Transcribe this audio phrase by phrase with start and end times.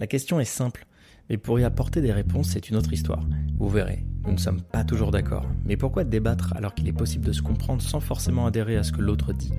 [0.00, 0.86] La question est simple,
[1.28, 3.22] mais pour y apporter des réponses, c'est une autre histoire.
[3.58, 5.44] Vous verrez, nous ne sommes pas toujours d'accord.
[5.66, 8.92] Mais pourquoi débattre alors qu'il est possible de se comprendre sans forcément adhérer à ce
[8.92, 9.52] que l'autre dit?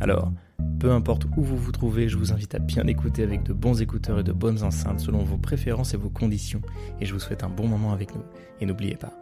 [0.00, 0.32] Alors,
[0.80, 3.82] peu importe où vous vous trouvez, je vous invite à bien écouter avec de bons
[3.82, 6.62] écouteurs et de bonnes enceintes selon vos préférences et vos conditions.
[7.02, 8.24] Et je vous souhaite un bon moment avec nous.
[8.62, 9.12] Et n'oubliez pas,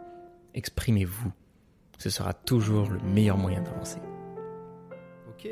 [0.53, 1.33] exprimez-vous.
[1.97, 3.99] Ce sera toujours le meilleur moyen d'avancer.
[5.27, 5.45] Ok.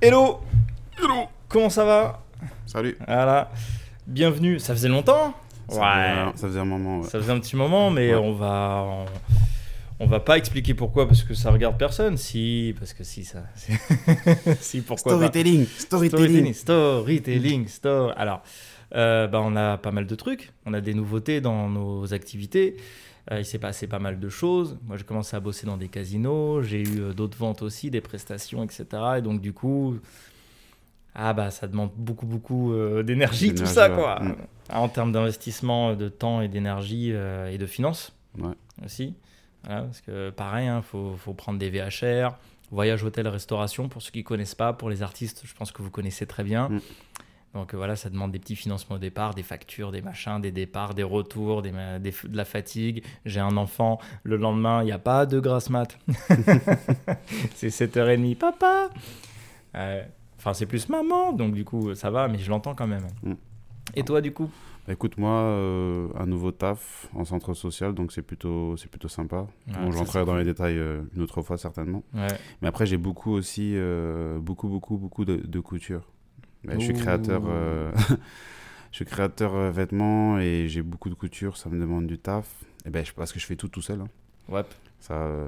[0.00, 0.38] Hello
[0.96, 2.25] Hello Comment ça va?
[2.66, 3.50] Salut Voilà.
[4.06, 4.58] Bienvenue.
[4.58, 5.34] Ça faisait longtemps
[5.68, 7.00] ça faisait, ça faisait un moment.
[7.00, 7.08] Ouais.
[7.08, 8.84] Ça faisait un petit moment, mais on va.
[8.86, 9.04] On,
[9.98, 12.16] on, va pas expliquer pourquoi, parce que ça regarde personne.
[12.16, 13.44] Si, parce que si, ça.
[14.60, 15.80] si, pourquoi Storytelling pas.
[15.80, 18.14] Storytelling Storytelling Story.
[18.16, 18.42] Alors,
[18.94, 20.52] euh, bah, on a pas mal de trucs.
[20.66, 22.76] On a des nouveautés dans nos activités.
[23.32, 24.78] Euh, il s'est passé pas mal de choses.
[24.86, 26.62] Moi, j'ai commencé à bosser dans des casinos.
[26.62, 28.86] J'ai eu euh, d'autres ventes aussi, des prestations, etc.
[29.18, 29.98] Et donc, du coup,
[31.18, 34.20] ah bah ça demande beaucoup beaucoup euh, d'énergie tout ça quoi.
[34.20, 34.36] Mm.
[34.68, 38.54] ah, en termes d'investissement de temps et d'énergie euh, et de finances ouais.
[38.84, 39.14] aussi.
[39.64, 42.36] Parce que pareil il hein, faut, faut, prendre des VHR
[42.70, 45.90] voyage hôtel restauration pour ceux qui connaissent pas pour les artistes je pense que vous
[45.90, 46.68] connaissez très bien.
[46.68, 46.80] Mm.
[47.54, 50.52] donc euh, voilà ça demande des petits financements au départ des factures des machins des
[50.52, 53.02] départs des retours des, de la fatigue.
[53.24, 55.98] J'ai un enfant le lendemain il n'y a pas de grasse mat.
[57.54, 58.90] C'est 7h30 papa
[60.38, 63.06] Enfin, c'est plus maman, donc du coup, ça va, mais je l'entends quand même.
[63.22, 63.34] Mm.
[63.94, 64.50] Et toi, du coup?
[64.86, 69.08] Bah, Écoute, moi, euh, un nouveau taf en centre social, donc c'est plutôt, c'est plutôt
[69.08, 69.46] sympa.
[69.66, 72.04] bon, J'entrerai dans les détails euh, une autre fois, certainement.
[72.12, 76.02] Mais après, j'ai beaucoup aussi, euh, beaucoup, beaucoup, beaucoup de, couture.
[76.64, 77.42] Bah, je suis créateur.
[78.92, 82.48] je suis créateur vêtements et j'ai beaucoup de couture, ça me demande du taf.
[82.84, 84.00] Et ben, parce que je fais tout tout seul.
[84.00, 84.08] Hein.
[84.48, 84.62] Ouais.
[85.06, 85.46] Ça, euh,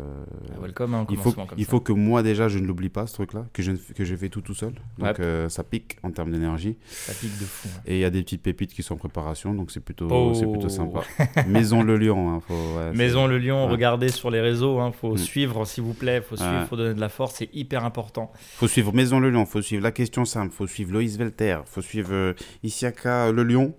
[0.55, 3.15] ah, welcome, hein, il faut, il faut que moi déjà je ne l'oublie pas ce
[3.15, 4.73] truc-là, que je que j'ai fait tout tout seul.
[4.99, 6.77] Donc euh, ça pique en termes d'énergie.
[6.87, 7.69] Ça pique de fou.
[7.85, 10.33] Et il y a des petites pépites qui sont en préparation, donc c'est plutôt, oh.
[10.33, 11.01] c'est plutôt sympa.
[11.49, 12.31] Maison le Lion.
[12.31, 15.19] Hein, faut, Maison le Lion, regardez sur les réseaux, hein, faut mm.
[15.19, 18.31] suivre s'il vous plaît, faut suivre, faut donner de la force, c'est hyper important.
[18.59, 21.83] Faut suivre Maison le Lion, faut suivre La Question Simple, faut suivre Loïs Velter, faut
[21.83, 22.33] suivre euh,
[22.63, 23.75] Isiaka le Lion.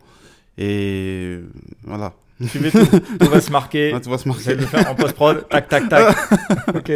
[0.57, 1.39] Et
[1.83, 2.13] voilà,
[2.47, 2.85] Suivez tout.
[3.19, 3.95] tout va se marquer.
[4.03, 4.55] tout va se marquer.
[4.55, 5.47] de faire en post-prod.
[5.49, 6.15] tac, tac, tac.
[6.75, 6.91] ok.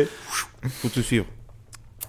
[0.82, 1.26] Faut tout suivre.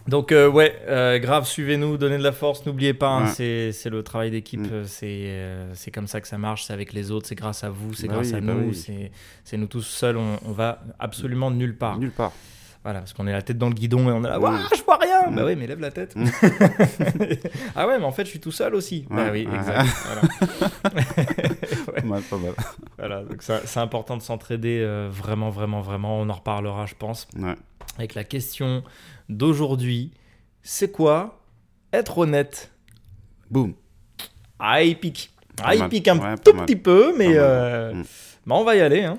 [0.06, 2.66] Donc, euh, ouais, euh, grave, suivez-nous, donnez de la force.
[2.66, 4.60] N'oubliez pas, hein, c'est le travail d'équipe.
[4.60, 4.84] Mm.
[5.02, 6.64] Euh, c'est comme ça que ça marche.
[6.64, 7.26] C'est avec les autres.
[7.26, 7.94] C'est grâce à vous.
[7.94, 8.72] C'est bah grâce à bah nous.
[8.72, 10.16] C'est nous tous seuls.
[10.16, 11.98] On, on va absolument nulle part.
[11.98, 12.32] Nulle part.
[12.84, 14.82] Voilà, parce qu'on est la tête dans le guidon et on est là, Ouah, je
[14.82, 15.30] vois rien.
[15.30, 16.14] Bah oui, mais lève la tête.
[17.74, 19.06] Ah ouais, mais en fait, je suis tout seul aussi.
[19.10, 19.88] Bah oui, exact.
[20.82, 22.22] Pas mal.
[22.98, 26.20] Voilà, donc c'est important de s'entraider euh, vraiment, vraiment, vraiment.
[26.20, 27.26] On en reparlera, je pense.
[27.38, 27.54] Ouais.
[27.96, 28.84] Avec la question
[29.30, 30.12] d'aujourd'hui,
[30.62, 31.40] c'est quoi
[31.92, 32.70] être honnête?
[33.50, 33.74] Boum.
[34.58, 35.32] Ah, il pique.
[35.62, 38.04] Ah, il pique un tout petit peu, mais euh, mm.
[38.46, 39.04] bah, on va y aller.
[39.04, 39.18] Hein.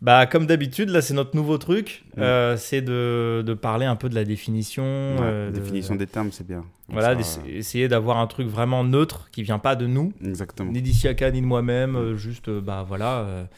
[0.00, 2.04] Bah, comme d'habitude, là, c'est notre nouveau truc.
[2.16, 2.20] Mm.
[2.20, 4.84] Euh, c'est de, de, parler un peu de la définition.
[4.84, 6.64] Euh, définition des termes, c'est bien.
[6.88, 7.16] voilà,
[7.46, 10.12] essayer d'avoir un truc vraiment neutre qui vient pas de nous.
[10.24, 10.70] Exactement.
[10.70, 11.96] Ni d'Isiaka, ni de moi-même.
[11.96, 13.48] Euh, juste, bah voilà.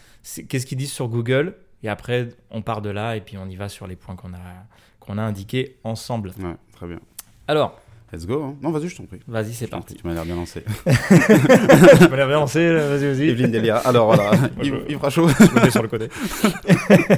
[0.49, 1.55] Qu'est-ce qu'ils disent sur Google?
[1.83, 4.35] Et après, on part de là et puis on y va sur les points qu'on
[4.35, 4.67] a,
[4.99, 6.33] qu'on a indiqués ensemble.
[6.39, 7.01] Ouais, très bien.
[7.49, 7.81] Alors,
[8.13, 8.43] Let's go.
[8.43, 8.57] Hein.
[8.61, 9.21] Non, vas-y, je t'en prie.
[9.29, 9.95] Vas-y, c'est parti.
[9.95, 10.65] Tu m'as l'air bien lancé.
[10.85, 13.29] tu m'as l'air bien lancé, vas-y, vas-y.
[13.29, 13.77] Evelyne Delia.
[13.77, 14.33] Alors voilà,
[14.63, 15.29] il, il, fera chaud.
[15.29, 16.09] je me mets sur le côté.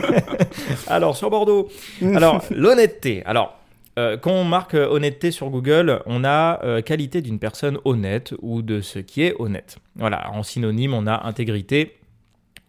[0.86, 1.68] Alors, sur Bordeaux.
[2.02, 3.22] Alors, l'honnêteté.
[3.24, 3.58] Alors,
[3.98, 8.34] euh, quand on marque euh, honnêteté sur Google, on a euh, qualité d'une personne honnête
[8.40, 9.78] ou de ce qui est honnête.
[9.96, 11.96] Voilà, en synonyme, on a intégrité,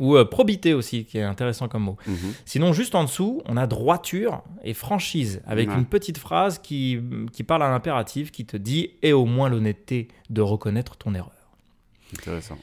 [0.04, 1.98] ou euh, probité aussi, qui est intéressant comme mot.
[2.06, 2.34] Mhm.
[2.44, 7.00] Sinon, juste en dessous, on a droiture et franchise, avec une petite phrase qui,
[7.32, 11.32] qui parle à l'impératif, qui te dit «et au moins l'honnêteté de reconnaître ton erreur».
[12.20, 12.58] Intéressant.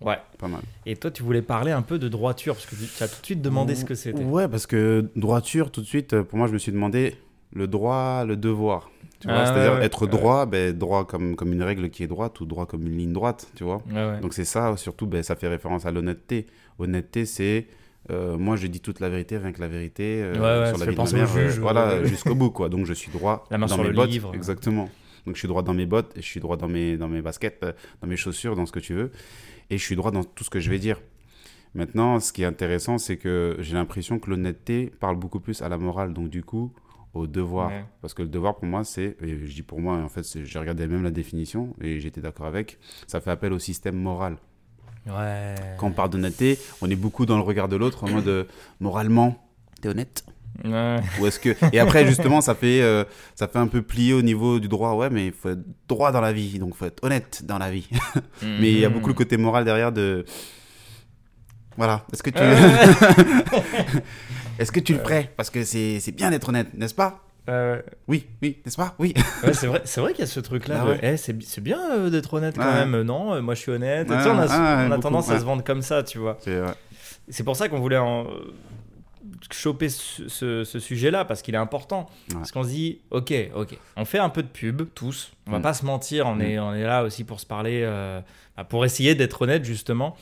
[0.00, 0.18] Ouais.
[0.36, 0.62] Pas mal.
[0.84, 3.26] Et toi, tu voulais parler un peu de droiture, parce que tu as tout de
[3.26, 4.24] suite demandé ce que c'était.
[4.24, 7.14] Ouais, parce que droiture, tout de suite, pour moi, je me suis demandé
[7.52, 8.90] le droit, le devoir.
[9.26, 12.66] Ah C'est-à-dire être droit, ben, droit comme, comme une règle qui est droite ou droit
[12.66, 13.82] comme une ligne droite, tu vois.
[14.22, 16.46] Donc c'est ça, surtout, ben, ça fait référence à l'honnêteté.
[16.78, 17.66] Honnêteté, c'est
[18.10, 20.34] euh, moi je dis toute la vérité, rien que la vérité euh,
[20.68, 22.68] sur la vie de ma mère, euh, voilà, jusqu'au bout, quoi.
[22.70, 24.34] Donc je suis droit la main dans sur mes le bottes, livre.
[24.34, 24.88] exactement.
[25.26, 27.64] Donc je suis droit dans mes bottes, je suis droit dans mes, dans mes baskets,
[28.00, 29.10] dans mes chaussures, dans ce que tu veux,
[29.68, 30.98] et je suis droit dans tout ce que je vais dire.
[31.74, 35.68] Maintenant, ce qui est intéressant, c'est que j'ai l'impression que l'honnêteté parle beaucoup plus à
[35.68, 36.14] la morale.
[36.14, 36.72] Donc du coup,
[37.14, 37.72] au devoir.
[38.00, 40.58] Parce que le devoir, pour moi, c'est, et je dis pour moi, en fait, j'ai
[40.58, 44.36] regardé même la définition et j'étais d'accord avec, ça fait appel au système moral.
[45.06, 45.54] Ouais.
[45.78, 48.44] Quand on parle d'honnêteté, on est beaucoup dans le regard de l'autre, en mode euh,
[48.80, 49.48] moralement,
[49.80, 50.24] t'es honnête?
[50.64, 51.00] Ouais.
[51.18, 53.04] Ou est-ce que et après justement ça fait euh,
[53.34, 56.12] ça fait un peu plier au niveau du droit ouais mais il faut être droit
[56.12, 57.88] dans la vie donc faut être honnête dans la vie
[58.42, 60.24] mais il y a beaucoup le côté moral derrière de
[61.78, 62.42] voilà est-ce que tu.
[64.60, 67.24] est-ce que tu le ferais parce que c'est bien d'être honnête n'est-ce pas?
[67.48, 68.94] Ouais, oui oui n'est-ce pas?
[69.00, 69.12] Oui
[69.42, 70.82] ouais, c'est vrai, c'est vrai qu'il y a ce truc-là.
[70.82, 70.98] Ah ouais.
[71.02, 72.74] Eh, c'est, bien euh, d'être honnête quand Ouais.
[72.74, 72.94] même.
[72.94, 74.06] Euh, Non, euh, moi je suis honnête.
[74.06, 76.18] Tu sais, on a, ouais, on a beaucoup, tendance à se vendre comme ça, tu
[76.18, 76.38] vois.
[77.28, 78.52] c'est pour ça qu'on voulait en euh,
[79.50, 82.08] choper ce, ce- ce sujet-là parce qu'il est important.
[82.32, 85.32] Parce qu'on se dit, ok, ok, on fait un peu de pub tous.
[85.46, 85.62] On va Mm.
[85.62, 86.42] pas se mentir, on Mm.
[86.42, 88.20] est, on est là aussi pour se parler, euh,
[88.56, 90.16] bah, pour essayer d'être honnête justement.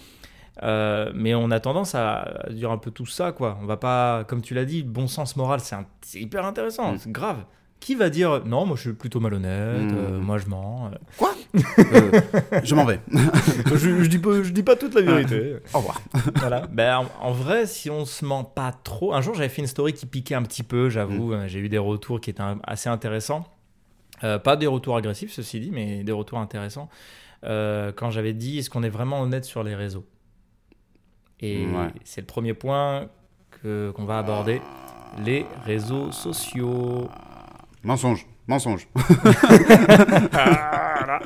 [0.62, 3.58] Euh, mais on a tendance à, dire un peu tout ça, quoi.
[3.62, 6.93] On va pas, comme tu l'as dit, bon sens moral, c'est un- c'est hyper intéressant,
[6.94, 6.99] Mm.
[6.99, 7.38] c'est grave.
[7.81, 9.96] Qui va dire non, moi je suis plutôt malhonnête, Mm.
[9.96, 10.90] euh, moi je mens.
[10.90, 11.50] Euh,
[12.64, 12.99] je m'en vais
[13.72, 15.58] je, je dis pas, je dis pas toute la vérité.
[15.72, 16.00] au revoir
[16.34, 16.66] voilà.
[16.72, 19.14] Ben, en, en vrai, si on se ment pas trop.
[19.14, 21.32] Un jour, j'avais fait une story qui piquait un petit peu, j'avoue.
[21.32, 23.44] Euh, J'ai eu des retours qui étaient assez intéressants.
[24.20, 26.88] Pas des retours agressifs, ceci dit, mais des retours intéressants.
[27.44, 30.05] Quand j'avais dit est-ce qu'on est vraiment honnête sur les réseaux?
[31.40, 31.88] Et Ouais.
[32.05, 33.06] c'est le premier point
[33.62, 34.61] que- qu'on va aborder
[35.25, 37.08] les réseaux sociaux.
[37.85, 38.88] mensonge mensonge
[40.32, 41.20] voilà.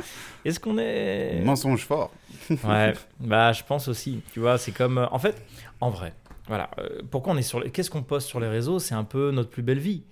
[0.44, 1.40] Est-ce qu'on est.
[1.44, 2.10] mensonge fort
[2.50, 4.22] Ouais, bah je pense aussi.
[4.32, 4.98] Tu vois, c'est comme.
[4.98, 5.40] euh, En fait,
[5.80, 6.12] en vrai,
[6.48, 6.70] voilà.
[6.78, 7.60] euh, pourquoi on est sur.
[7.60, 8.78] les- Qu'est-ce qu'on poste sur les réseaux?
[8.78, 10.02] C'est un peu notre plus belle vie.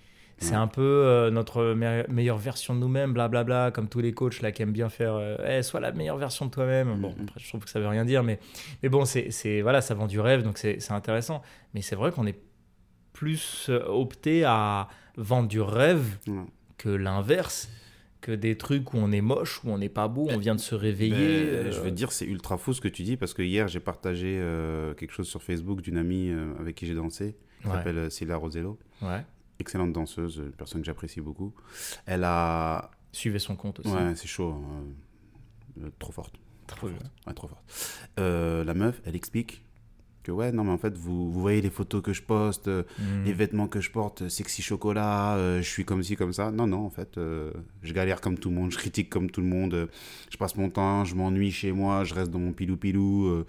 [0.42, 0.56] C'est Ouais.
[0.56, 4.52] un peu euh, notre me- meilleure version de nous-mêmes, blablabla, comme tous les coachs là
[4.52, 5.14] qui aiment bien faire.
[5.14, 6.98] euh, sois la meilleure version de toi-même.
[7.00, 7.25] Bon, Mhm.
[7.28, 8.40] après, je trouve que ça veut rien dire, mais,
[8.82, 11.42] mais bon, c'est, voilà, ça vend du rêve, donc c'est, intéressant.
[11.75, 12.38] Mais c'est vrai qu'on est
[13.12, 16.40] plus euh, opté à vendre du rêve Ouais.
[16.78, 17.69] que l'inverse,
[18.22, 20.60] que des trucs où on est moche, où on n'est pas beau, on vient de
[20.60, 21.14] se réveiller.
[21.16, 23.69] Ben, euh, Je veux dire, c'est ultra fou ce que tu dis parce que hier
[23.69, 27.69] j'ai partagé euh, quelque chose sur Facebook d'une amie euh, avec qui j'ai dansé, qui
[27.69, 27.75] Ouais.
[27.75, 29.22] s'appelle euh, Silla Rosello, Ouais.
[29.60, 31.52] Excellente danseuse, une personne que j'apprécie beaucoup.
[32.06, 33.88] Elle a, Suivez son compte aussi.
[33.90, 34.84] ouais, c'est chaud, hein,
[35.82, 36.34] euh, trop forte,
[36.66, 36.98] Trop bien.
[37.26, 37.62] ouais, trop forte.
[38.18, 39.62] Euh, la meuf, elle explique
[40.22, 42.82] que ouais, non mais en fait vous, vous voyez les photos que je poste, euh,
[42.98, 43.24] Mm.
[43.24, 46.50] les vêtements que je porte, sexy chocolat, euh, je suis comme ci, comme ça.
[46.50, 47.50] Non, non, en fait, euh,
[47.82, 49.88] je galère comme tout le monde, je critique comme tout le monde,
[50.30, 53.44] je passe mon temps, je m'ennuie chez moi, je reste dans mon pilou-pilou.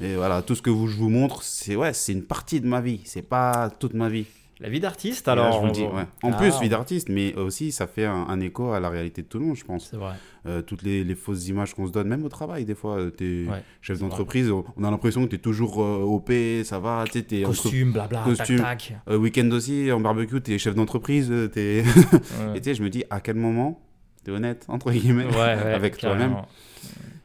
[0.00, 2.66] et voilà, tout ce que vous, je vous montre, c'est ouais, c'est une partie de
[2.66, 4.26] ma vie, c'est pas toute ma vie.
[4.60, 5.52] La vie d'artiste, là, alors.
[5.52, 6.06] je vous le on dis, va- ouais.
[6.22, 9.22] En Ah, plus, vie d'artiste, mais aussi, ça fait un, un écho à la réalité
[9.22, 9.88] de tout le monde, je pense.
[9.90, 10.14] C'est vrai.
[10.46, 13.10] Euh, toutes les, les fausses images qu'on se donne, même au travail, des fois, euh,
[13.10, 16.32] t'es Ouais, chef d'entreprise, on a l'impression que t'es toujours euh, OP,
[16.64, 18.56] ça va, tu sais, t'es entre- Costume, blabla, costume.
[18.58, 18.98] tac, tac.
[19.08, 21.84] euh, week-end aussi, en barbecue, t'es chef d'entreprise, euh, t'es.
[22.40, 22.56] Ouais.
[22.56, 23.80] Et tu sais, je me dis, à quel moment
[24.24, 26.34] t'es honnête, entre guillemets, avec toi-même.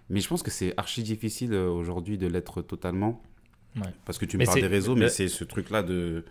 [0.09, 3.21] Mais je pense que c'est archi difficile aujourd'hui de l'être totalement.
[4.05, 6.23] Parce que tu me Mais parles des réseaux, mais c'est ce truc-là de.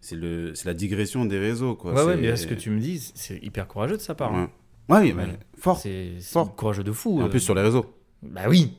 [0.00, 0.52] C'est le...
[0.64, 1.92] la digression des réseaux, quoi.
[1.94, 4.34] Ouais, ouais, mais là, ce que tu me dis, c'est hyper courageux de sa part.
[4.34, 4.50] hein.
[4.88, 5.24] Ouais, ouais, mais
[5.58, 5.78] fort.
[5.78, 6.12] C'est
[6.56, 7.18] courageux de fou.
[7.20, 7.28] Et en euh.
[7.28, 7.86] plus, sur les réseaux.
[8.22, 8.72] Bah oui.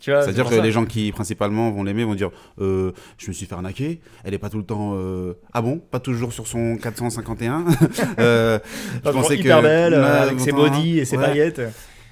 [0.00, 0.60] C'est-à-dire que ça.
[0.62, 2.30] les gens qui, principalement, vont l'aimer vont dire
[2.60, 4.92] euh, Je me suis fait arnaquer, elle est pas tout le temps.
[4.96, 5.78] euh, Ah bon?
[5.78, 7.64] Pas toujours sur son 451
[8.18, 8.58] euh,
[9.04, 9.62] Je pensais hyper que.
[9.62, 11.24] belle, avec ses body et ses ouais.
[11.24, 11.62] paillettes.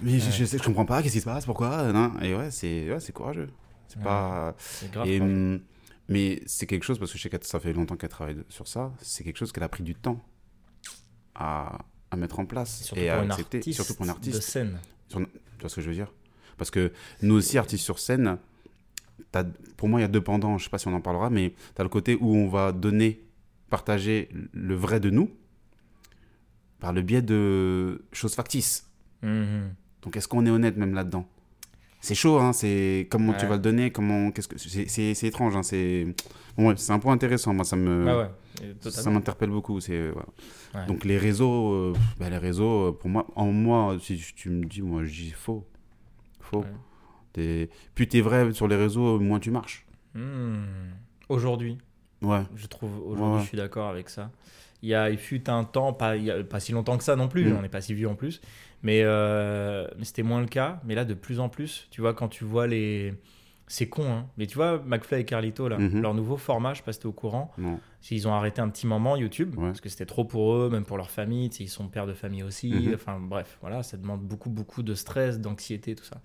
[0.01, 2.51] Mais je, je sais, je comprends pas, qu'est-ce qui se passe, pourquoi non Et ouais,
[2.51, 3.51] c'est ouais, courageux.
[3.89, 4.05] C'est Ouais.
[4.05, 4.55] pas.
[4.59, 5.07] C'est grave.
[5.07, 5.21] Et,
[6.13, 8.69] mais c'est quelque chose, parce que je sais que ça fait longtemps qu'elle travaille sur
[8.69, 10.25] ça, c'est quelque chose qu'elle a pris du temps
[11.35, 11.79] à,
[12.11, 14.43] à mettre en place Surtout et à accepter, artiste surtout pour de artiste.
[14.43, 14.79] scène.
[15.09, 15.29] Sur- tu
[15.61, 16.13] vois ce que je veux dire?
[16.59, 16.93] Parce que
[17.23, 18.39] nous aussi, artistes sur scène,
[19.77, 21.55] pour moi, il y a deux pendants, je sais pas si on en parlera, mais
[21.75, 23.25] tu as le côté où on va donner,
[23.71, 25.31] partager le vrai de nous
[26.79, 28.87] par le biais de choses factices.
[29.23, 29.75] Mhm.
[30.03, 31.29] Donc est-ce qu'on est honnête même là-dedans?
[32.05, 35.27] C'est chaud, hein, c'est comment tu vas le donner, comment, qu'est-ce que, c'est, c'est, c'est
[35.29, 36.05] étrange, hein, c'est,
[36.57, 40.11] bon, ouais, c'est un point intéressant, moi ça me, Ah ouais, ça m'interpelle beaucoup, c'est.
[40.11, 40.87] Ouais.
[40.89, 44.65] Donc les réseaux, euh, bah, les réseaux, euh, pour moi, en moi, si tu me
[44.65, 45.65] dis, moi je dis faux,
[46.41, 46.61] faux.
[46.63, 46.67] Ouais.
[47.35, 49.87] T'es- plus t'es vrai sur les réseaux, moins tu marches.
[50.15, 50.65] Hmm.
[51.29, 51.79] Aujourd'hui,
[52.21, 52.43] Ouais.
[52.57, 54.31] je trouve, aujourd'hui, je suis d'accord avec ça.
[54.83, 57.05] Il, y a, il fut un temps, pas, il y a pas si longtemps que
[57.05, 57.57] ça non plus, Mm.
[57.57, 58.41] on n'est pas si vieux en plus,
[58.83, 60.81] mais, euh, mais c'était moins le cas.
[60.85, 63.15] Mais là, de plus en plus, tu vois, quand tu vois les.
[63.69, 64.27] C'est con, hein.
[64.37, 66.03] Mais tu vois, McFly et Carlito, là, Mhm.
[66.03, 67.81] leur nouveau format, je sais pas si t'es au courant, Non.
[68.11, 69.69] ils ont arrêté un petit moment YouTube, Ouais.
[69.69, 72.43] parce que c'était trop pour eux, même pour leur famille, ils sont pères de famille
[72.43, 72.71] aussi.
[72.71, 72.95] Mhm.
[72.95, 76.21] Enfin bref, voilà, ça demande beaucoup, beaucoup de stress, d'anxiété, tout ça.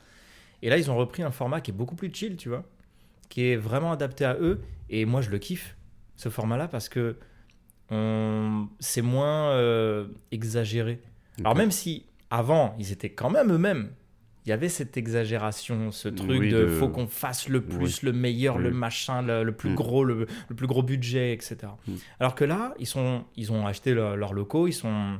[0.62, 2.64] Et là, ils ont repris un format qui est beaucoup plus chill, tu vois,
[3.30, 4.60] qui est vraiment adapté à eux.
[4.90, 5.78] Et moi, je le kiffe,
[6.18, 7.16] ce format-là, parce que
[7.92, 8.68] on...
[8.80, 11.00] c'est moins euh, exagéré.
[11.40, 13.92] Alors même si avant, ils étaient quand même eux-mêmes,
[14.46, 18.02] il y avait cette exagération, ce truc Oui, de, de- faut qu'on fasse le plus,
[18.02, 19.76] le meilleur, le machin, le, le plus Mm.
[19.76, 21.58] gros, le, le plus gros budget, etc.
[21.88, 21.94] Mm.
[22.22, 25.20] Alors que là, ils, sont, ils ont acheté leur- leurs locaux, ils sont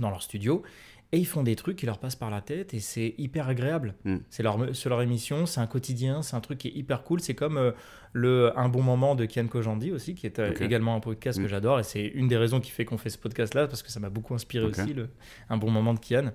[0.00, 0.62] dans leur studio
[1.10, 3.94] et ils font des trucs qui leur passent par la tête et c'est hyper agréable.
[4.04, 4.16] Mm.
[4.28, 7.20] C'est leur, leur émission, c'est un quotidien, c'est un truc qui est hyper cool.
[7.20, 7.70] C'est comme euh,
[8.12, 11.44] le Un bon moment de Kian Kojandi aussi, qui est euh, également un podcast que
[11.44, 11.48] Mm.
[11.48, 14.00] j'adore et c'est une des raisons qui fait qu'on fait ce podcast-là parce que ça
[14.00, 15.08] m'a beaucoup inspiré aussi, le
[15.48, 16.32] Un bon moment de Kian.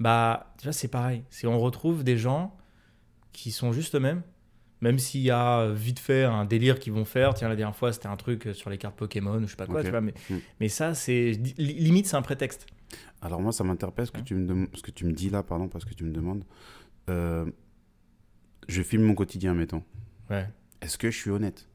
[0.00, 1.22] Bah, tu vois, c'est pareil.
[1.30, 2.56] C'est on retrouve des gens
[3.32, 4.22] qui sont juste eux-mêmes.
[4.82, 7.74] Même s'il y a euh, vite fait un délire qu'ils vont faire, tiens la dernière
[7.76, 10.02] fois c'était un truc sur les cartes Pokémon ou je sais pas quoi, tu vois,
[10.02, 10.34] mais, Mm.
[10.60, 12.66] mais ça c'est li- limite c'est un prétexte.
[13.20, 15.42] Alors moi, ça m'interpelle ce, que tu me dem- ce que tu me dis là,
[15.42, 16.44] pardon, parce que tu me demandes.
[17.10, 17.46] Euh,
[18.68, 19.82] je filme mon quotidien, mettons.
[20.30, 20.48] Ouais,
[20.80, 21.68] Est-ce que je suis honnête?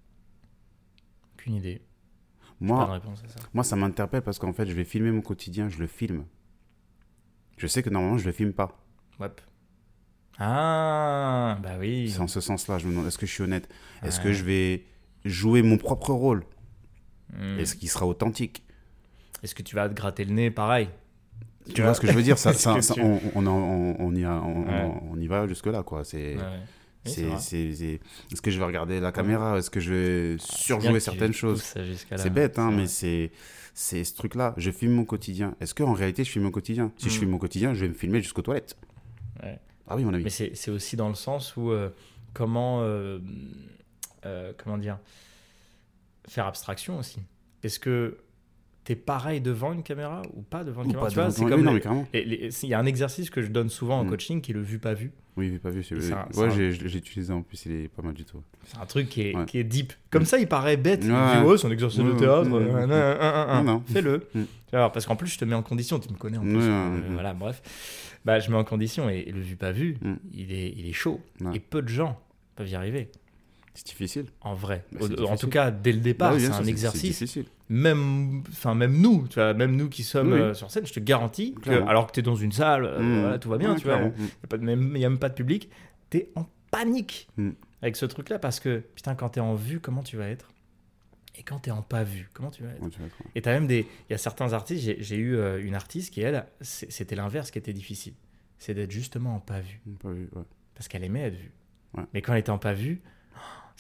[1.34, 1.82] Aucune idée.
[2.60, 3.40] Pas de Moi, réponse à ça.
[3.54, 6.26] moi, ça m'interpelle parce qu'en fait, je vais filmer mon quotidien, je le filme.
[7.58, 8.78] Je sais que normalement, je le filme pas.
[9.20, 9.30] Ouais.
[10.38, 12.10] Ah, bah oui.
[12.10, 13.70] C'est en ce sens-là, je me demande, est-ce que je suis honnête?
[14.04, 14.86] Est-ce que je vais
[15.26, 16.44] jouer mon propre rôle?
[17.34, 17.60] Hmm.
[17.60, 18.64] Est-ce qu'il sera authentique?
[19.44, 20.52] Est-ce que tu vas te gratter le nez?
[20.52, 20.90] Pareil
[21.74, 23.46] Tu vois ce que je veux dire ça, Est-ce ça- que ça- tu- on, on,
[23.46, 24.82] en- on- on y, a- on, Ouais.
[24.84, 26.04] on- on y va jusque-là, quoi.
[26.04, 26.36] C'est...
[26.36, 26.44] Ouais,
[27.06, 27.24] c'est
[28.32, 29.58] Est-ce que je vais regarder la caméra?
[29.58, 31.74] Est-ce que je vais surjouer certaines choses?
[31.76, 32.18] là.
[32.18, 33.32] C'est bête, hein, mais c'est,
[33.74, 34.54] c'est ce truc-là.
[34.58, 35.56] Je filme mon quotidien.
[35.62, 36.92] Est-ce qu'en réalité, je filme mon quotidien?
[36.98, 37.20] Si je Mm.
[37.20, 38.78] filme mon quotidien, je vais me filmer jusqu'aux toilettes.
[39.42, 39.60] Ouais.
[39.88, 40.24] Ah oui, mon ami.
[40.24, 41.90] Mais c'est c'est aussi dans le sens où euh,
[42.34, 43.20] comment euh,
[44.26, 45.00] euh, comment dire
[46.28, 47.20] faire abstraction aussi.
[47.64, 48.18] Est-ce que
[48.94, 51.80] t'es pareil devant une caméra ou pas devant une Ou caméra Tu vois, c'est comme
[52.64, 54.10] il y a un exercice que je donne souvent en Mm.
[54.10, 55.12] coaching qui est le vu pas vu.
[55.38, 55.82] Oui, j'ai pas vu.
[55.82, 55.96] C'est...
[55.96, 58.42] Ouais, un- j'ai, utilisé en plus, il est pas mal du tout.
[58.66, 59.46] C'est un truc qui est, Ouais.
[59.46, 59.94] qui est deep.
[60.10, 61.02] Comme ça, il paraît bête.
[61.06, 61.18] Il Ouais.
[61.38, 62.50] dit, oh, c'est un exercice de théâtre.
[63.88, 64.28] Fais-le.
[64.36, 64.42] Mm.
[64.72, 66.00] Parce qu'en plus, je te mets en condition.
[66.00, 66.60] Tu me connais en plus.
[67.14, 67.62] Voilà, bref.
[68.26, 70.14] Bah, je mets en condition et, le vu pas vu, Mm.
[70.34, 71.22] il, est, il est chaud.
[71.54, 72.20] Et peu de gens
[72.56, 73.10] peuvent y arriver.
[73.74, 74.26] C'est difficile.
[74.42, 74.84] En vrai.
[74.92, 77.02] Bah, en tout cas, dès le départ, Bah oui, bien c'est un c'est exercice.
[77.20, 77.46] difficile.
[77.70, 80.92] Même, enfin, même nous, tu vois, même nous qui sommes Oui, euh, sur scène, je
[80.92, 83.20] te garantis que, alors que tu es dans une salle, euh, Mm.
[83.22, 84.74] voilà, tout va bien, Ouais, tu vois, il n'y
[85.04, 85.70] a, a même pas de public,
[86.10, 87.52] tu es en panique Mm.
[87.82, 90.50] avec ce truc-là parce que, putain, quand tu es en vue, comment tu vas être?
[91.38, 92.82] Et quand tu es en pas vue, comment tu vas être?
[92.84, 93.88] Ouais, tu vas être- Et tu as même des.
[94.10, 97.58] Il y a certains artistes, j'ai eu euh, une artiste qui, elle, c'était l'inverse qui
[97.58, 98.14] était difficile.
[98.60, 100.28] C'est d'être justement en pas vu, ouais.
[100.76, 101.52] Parce qu'elle aimait être vue.
[102.14, 103.02] Mais quand elle était en pas vue,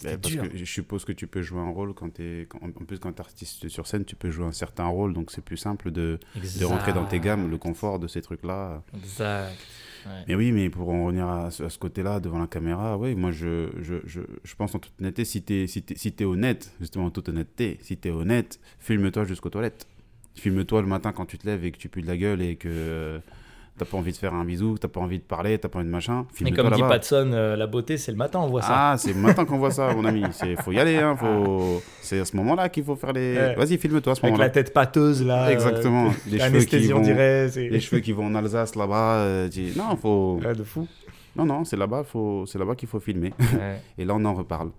[0.04, 0.50] Bah, parce dur.
[0.50, 3.14] que je suppose que tu peux jouer un rôle quand tu en en plus quand
[3.14, 6.20] tu artiste sur scène, tu peux jouer un certain rôle, donc c'est plus simple de,
[6.36, 8.84] de rentrer dans tes gammes, le confort de ces trucs-là.
[8.96, 9.58] Exact.
[10.08, 10.24] Ouais.
[10.28, 13.14] Mais oui, mais pour en revenir à ce, à ce côté-là, devant la caméra, oui,
[13.14, 16.12] moi je, je, je, je pense en toute honnêteté, si tu es, si t'es- si
[16.12, 19.88] t'es honnête, justement en toute honnêteté, si tu es honnête, filme-toi jusqu'aux toilettes.
[20.36, 22.56] Filme-toi le matin quand tu te lèves et que tu pues de la gueule et
[22.56, 23.20] que euh,
[23.78, 25.88] t'as pas envie de faire un bisou, t'as pas envie de parler, t'as pas envie
[25.88, 26.26] de machin.
[26.34, 26.82] Filme-toi comme dit.
[26.84, 28.92] Patson, euh, la beauté, c'est le matin, on voit ça.
[28.92, 30.24] Ah, c'est maintenant qu'on voit ça, mon ami.
[30.46, 30.98] Il faut y aller.
[30.98, 31.82] Hein, faut...
[32.02, 33.36] C'est à ce moment-là qu'il faut faire les.
[33.36, 33.56] Ouais.
[33.56, 34.46] Vas-y, filme-toi à ce Avec moment-là.
[34.48, 35.48] la tête pâteuse, là.
[35.48, 36.06] euh, Exactement.
[36.06, 37.02] Les cheveux, qui L'anesthésie, on vont...
[37.04, 37.50] dirait.
[37.52, 39.14] c'est- les cheveux qui vont en Alsace là-bas.
[39.16, 40.40] euh, tu- Non, faut.
[40.44, 40.88] Ouais, de fou.
[41.36, 42.46] Non, non, c'est là-bas, faut...
[42.46, 43.34] c'est là-bas qu'il faut filmer.
[43.40, 43.80] Ouais.
[43.98, 44.70] Et là, on en reparle.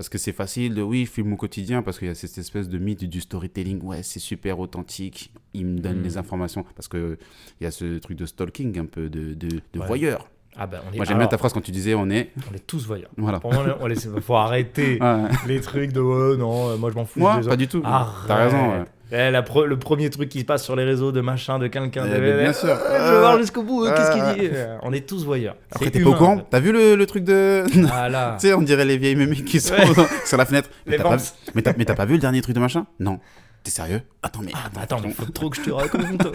[0.00, 2.38] Parce que c'est facile de, oui, je filme mon quotidien, parce qu'il y a cette
[2.38, 3.82] espèce de mythe du storytelling.
[3.84, 5.30] Ouais, c'est super authentique.
[5.52, 6.02] Il me donne Mm.
[6.04, 6.64] les informations.
[6.74, 7.18] Parce qu'il
[7.60, 9.86] y a ce truc de stalking, un peu de, de, de Ouais.
[9.86, 10.26] voyeur.
[10.56, 12.30] Ah bah, on est, Moi, j'aime bien ta phrase quand tu disais, on est.
[12.50, 13.10] on est tous voyeurs.
[13.18, 13.40] Voilà.
[13.40, 13.96] Pour moi, on les...
[13.96, 15.28] faut arrêter Ouais.
[15.46, 17.20] les trucs de ouais, non, euh, moi je m'en fous.
[17.20, 17.82] Moi, pas du tout.
[17.84, 18.26] Arrête.
[18.26, 18.70] T'as raison.
[18.70, 18.84] ouais.
[19.12, 22.04] Eh, la le premier truc qui se passe sur les réseaux de machin, de quelqu'un.
[22.06, 22.38] Eh de...
[22.42, 22.68] bien sûr.
[22.70, 24.32] Euh, Je veux voir jusqu'au bout, euh, qu'est-ce Ah.
[24.34, 25.56] qu'il dit Euh, On est tous voyeurs.
[25.72, 26.38] Après, C'est t'es pas au courant.
[26.48, 27.64] T'as vu le, le truc de.
[27.92, 28.36] Ah là.
[28.40, 29.84] tu sais, on dirait les vieilles mémies qui sont Ouais.
[30.24, 30.68] sur la fenêtre.
[30.86, 31.34] Mais t'as pas, vamps.
[31.54, 33.18] mais t'as- mais t'as pas vu le dernier truc de machin Non.
[33.62, 34.52] T'es sérieux Attends, mais.
[34.54, 36.02] Ah, attends, bah attends, mais faut trop que je te raconte.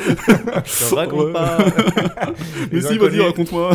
[0.65, 1.57] je te raconte pas.
[2.71, 3.71] Mais si, vas-y, raconte-moi.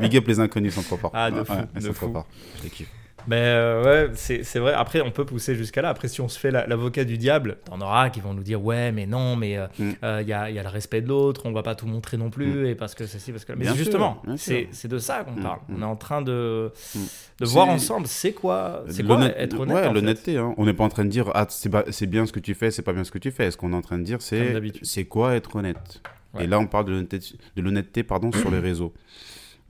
[0.00, 1.10] Big up les inconnus, sont trop forts.
[1.14, 2.12] Ah, de fou, ouais, ils de sont trop fou.
[2.14, 2.26] forts.
[2.58, 2.88] Je les kiffe.
[3.26, 4.72] Mais euh, ouais, c'est vrai.
[4.74, 5.88] Après, on peut pousser jusqu'à là.
[5.90, 8.62] Après, si on se fait la- l'avocat du diable, t'en auras qui vont nous dire
[8.64, 9.94] ouais, mais non, mais il Mm.
[10.26, 12.68] y, a, y a le respect de l'autre, on va pas tout montrer non plus,
[12.68, 13.52] et parce que ceci, parce que.
[13.52, 15.58] Mais Bien justement, c'est de ça qu'on Mm, parle.
[15.68, 15.74] mm.
[15.78, 16.98] On est en train de, Mm.
[17.40, 19.74] de voir ensemble c'est quoi, c'est quoi être honnête.
[19.76, 20.36] Ouais, l'honnêteté.
[20.38, 20.54] hein.
[20.56, 22.82] On n'est pas en train de dire ah, c'est bien ce que tu fais, c'est
[22.82, 23.50] pas bien ce que tu fais.
[23.50, 26.00] Ce qu'on est en train de dire, c'est c'est quoi être honnête.
[26.34, 26.44] Ouais.
[26.44, 28.92] Et là, on parle de l'honnêteté- de l'honnêteté pardon, sur les réseaux.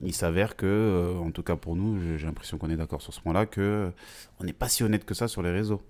[0.03, 3.15] Il s'avère que, euh, en tout cas pour nous, j'ai- l'impression qu'on est d'accord sur
[3.15, 3.91] ce point-là, que
[4.41, 5.81] on n'est pas si honnête que ça sur les réseaux.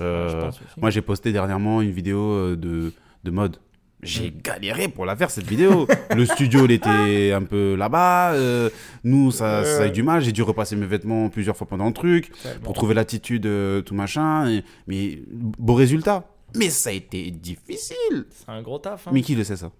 [0.00, 0.50] Euh,
[0.80, 2.92] moi, j'ai posté dernièrement une vidéo euh, de,
[3.24, 3.56] de mode.
[4.00, 5.88] J'ai galéré pour la faire cette vidéo.
[6.16, 8.32] le studio, il était un peu là-bas.
[8.34, 8.70] euh,
[9.02, 10.22] nous, ça, ça a eu du mal.
[10.22, 12.30] J'ai dû repasser mes vêtements plusieurs fois pendant le truc
[12.62, 14.48] pour trouver l'attitude, euh, tout machin.
[14.48, 16.28] et- mais beau résultat.
[16.56, 18.24] Mais ça a été difficile.
[18.30, 19.06] C'est un gros taf.
[19.06, 19.10] Hein.
[19.12, 19.70] Mais qui le sait ça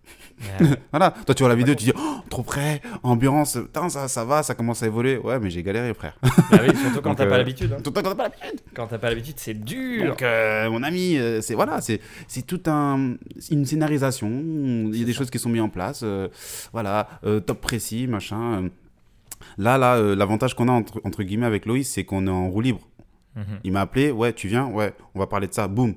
[0.60, 0.68] Ouais.
[0.90, 4.24] Voilà, toi tu vois la vidéo, tu dis oh, trop près, ambiance, putain, ça, ça
[4.24, 5.16] va, ça commence à évoluer.
[5.18, 6.16] Ouais, mais j'ai galéré, frère.
[6.22, 7.72] Bah oui, surtout quand t'as euh, pas l'habitude.
[7.72, 7.78] hein.
[7.82, 8.60] Quand t'as pas l'habitude.
[8.74, 10.06] Quand t'as pas l'habitude, c'est dur.
[10.10, 13.14] Donc, euh, mon ami, euh, c'est voilà, c'est c'est tout un
[13.50, 14.28] une scénarisation.
[14.30, 16.00] Il y a des choses qui sont mises en place.
[16.04, 16.28] euh,
[16.72, 18.62] voilà, euh, top précis, machin.
[18.64, 18.68] euh.
[19.56, 22.48] Là, là, euh, l'avantage qu'on a entre, entre guillemets avec Loïs, c'est qu'on est en
[22.50, 22.80] roue libre.
[23.36, 23.44] Mhm.
[23.64, 25.94] Il m'a appelé, ouais, tu viens, ouais, on va parler de ça, boum.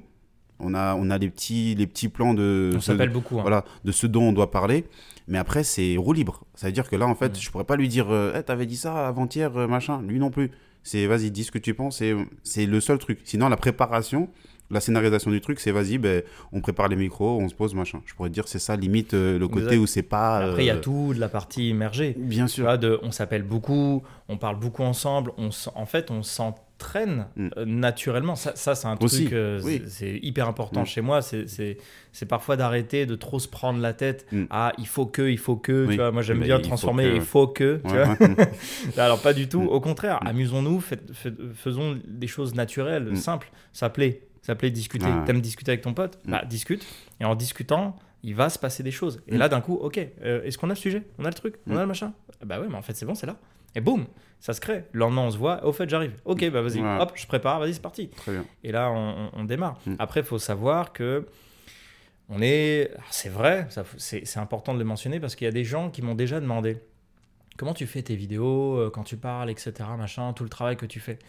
[0.63, 3.37] On a, on a les petits, les petits plans de, On ce- s'appelle beaucoup.
[3.39, 3.41] hein.
[3.41, 4.85] voilà, de ce dont on doit parler.
[5.27, 6.43] Mais après, c'est roue libre.
[6.55, 8.65] Ça veut dire que là, en fait, je pourrais pas lui dire, euh, Eh, t'avais
[8.65, 10.01] dit ça avant-hier, euh, machin.
[10.01, 10.51] Lui non plus.
[10.83, 12.01] C'est, vas-y, dis ce que tu penses.
[12.43, 13.19] C'est le seul truc.
[13.23, 14.29] Sinon, la préparation,
[14.71, 18.01] la scénarisation du truc, c'est, vas-y, ben, on prépare les micros, on se pose, machin.
[18.07, 19.77] Je pourrais dire, c'est ça, limite, euh, le côté Exact.
[19.77, 20.37] où c'est pas.
[20.39, 22.15] Après, il y a tout de la partie immergée.
[22.17, 22.63] Bien sûr.
[22.65, 25.33] vois, de, on s'appelle beaucoup, on parle beaucoup ensemble.
[25.37, 26.23] On, en fait, on
[26.81, 27.47] s'entraîne Mm.
[27.57, 28.35] euh, naturellement.
[28.35, 29.81] Ça, ça c'est un Aussi, truc, euh, oui.
[29.88, 30.85] c'est- hyper important Mm.
[30.85, 31.21] chez moi.
[31.21, 31.77] C'est-
[32.27, 34.25] parfois d'arrêter de trop se prendre la tête.
[34.31, 34.43] Mm.
[34.50, 35.85] Ah, il faut que, il faut que.
[35.85, 35.95] Oui.
[35.95, 37.81] Tu vois, moi, j'aime bien il faut transformer que- il faut que.
[37.85, 38.09] tu vois.
[38.09, 38.17] ouais.
[38.97, 39.61] Alors, pas du tout.
[39.63, 40.81] Au contraire, amusons-nous,
[41.55, 43.51] faisons des choses naturelles, simples.
[43.73, 45.05] S'appeler, s'appeler, discuter.
[45.07, 45.23] Ah.
[45.25, 46.19] T'aimes discuter avec ton pote?
[46.25, 46.85] Bah, discute.
[47.19, 49.21] Et en discutant, il va se passer des choses.
[49.27, 51.03] Et là, d'un coup, ok, euh, est-ce qu'on a le sujet?
[51.17, 51.55] On a le truc?
[51.67, 52.13] On a le machin?
[52.45, 53.38] Bah ouais, mais en fait, c'est bon, c'est là.
[53.75, 54.05] Et boum,
[54.39, 54.85] ça se crée.
[54.91, 55.63] Le lendemain, on se voit.
[55.65, 56.13] Au fait, j'arrive.
[56.25, 58.09] Ok, bah vas-y, hop, je prépare, vas-y, c'est parti.
[58.09, 58.45] Très bien.
[58.63, 59.79] Et là, on, démarre.
[59.85, 59.95] Mm.
[59.99, 61.27] Après, il faut savoir que
[62.29, 62.89] on est.
[62.91, 65.63] alors, C'est vrai, ça- c'est c'est important de le mentionner parce qu'il y a des
[65.63, 66.77] gens qui m'ont déjà demandé
[67.57, 70.85] comment tu fais tes vidéos, euh, quand tu parles, etc., machin, tout le travail que
[70.85, 71.19] tu fais.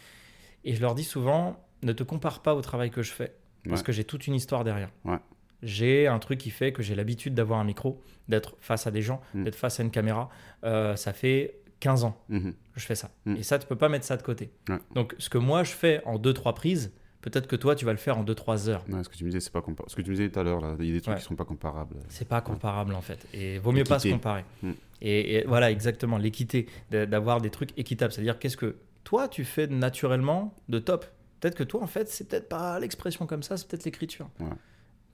[0.64, 3.34] Et je leur dis souvent, ne te compare pas au travail que je fais
[3.68, 3.86] parce Ouais.
[3.86, 4.90] que j'ai toute une histoire derrière.
[5.04, 5.18] Ouais.
[5.62, 9.02] J'ai un truc qui fait que j'ai l'habitude d'avoir un micro, d'être face à des
[9.02, 9.44] gens, Mm.
[9.44, 10.28] d'être face à une caméra.
[10.64, 12.54] Euh, ça fait 15 ans Mhm.
[12.76, 13.10] je fais ça.
[13.26, 13.36] Mm.
[13.36, 14.50] Et ça, tu peux pas mettre ça de côté.
[14.68, 14.78] Ouais.
[14.94, 17.98] Donc, ce que moi, je fais en 2-3 prises, peut-être que toi, tu vas le
[17.98, 18.84] faire en 2-3 heures.
[18.88, 19.90] Ouais, ce que tu me disais, c'est pas comparable.
[19.90, 21.20] Ce que tu me disais tout à l'heure, là, il y a des trucs Ouais.
[21.20, 21.96] qui sont pas comparables.
[22.08, 23.26] C'est pas comparable, en fait.
[23.34, 24.44] Et vaut mieux pas se comparer.
[24.62, 24.70] Mm.
[25.02, 28.12] Et, et voilà, exactement, l'équité, d'avoir des trucs équitables.
[28.12, 31.04] C'est-à-dire, qu'est-ce que toi, tu fais naturellement de top?
[31.40, 34.28] Peut-être que toi, en fait, c'est peut-être pas l'expression comme ça, c'est peut-être l'écriture.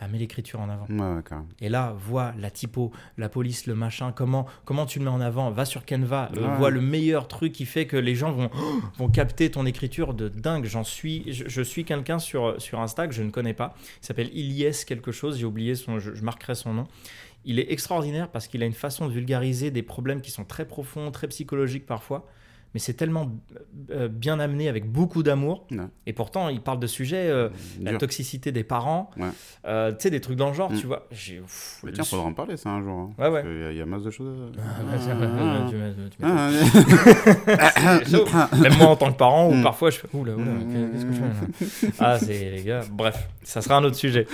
[0.00, 0.86] Bah, mets l'écriture en avant.
[0.88, 1.22] Ouais.
[1.60, 5.20] Et là, vois la typo, la police, le machin, comment, comment tu le mets en
[5.20, 5.50] avant?
[5.50, 6.56] Va sur Canva, Ouais.
[6.56, 8.48] vois le meilleur truc qui fait que les gens vont,
[8.98, 10.66] vont capter ton écriture de dingue.
[10.66, 13.74] J'en suis, je, je suis quelqu'un sur, sur Insta que je ne connais pas.
[14.02, 16.86] Il s'appelle Ilyes quelque chose, j'ai oublié son, je, je marquerai son nom.
[17.44, 20.66] Il est extraordinaire parce qu'il a une façon de vulgariser des problèmes qui sont très
[20.66, 22.26] profonds, très psychologiques parfois.
[22.74, 23.30] Mais c'est tellement
[23.90, 25.66] euh, bien amené avec beaucoup d'amour.
[25.70, 25.78] Ouais.
[26.06, 27.48] Et pourtant, il parle de sujets, euh,
[27.80, 29.28] la toxicité des parents, Ouais.
[29.66, 30.76] euh, tu sais, des trucs dans le genre, Mm.
[30.78, 31.06] tu vois.
[31.10, 31.40] J'ai-
[31.82, 33.10] Mais tiens, faudra en parler ça un jour.
[33.18, 33.30] hein.
[33.30, 34.36] Ouais, y Il y, a masse de choses.
[38.60, 39.62] Même moi en tant que parent, où Mm.
[39.62, 40.44] parfois je fais oula, oula,
[40.92, 42.80] qu'est-ce que je fais là Ah, c'est les gars.
[42.90, 44.26] Bref, ça sera un autre sujet.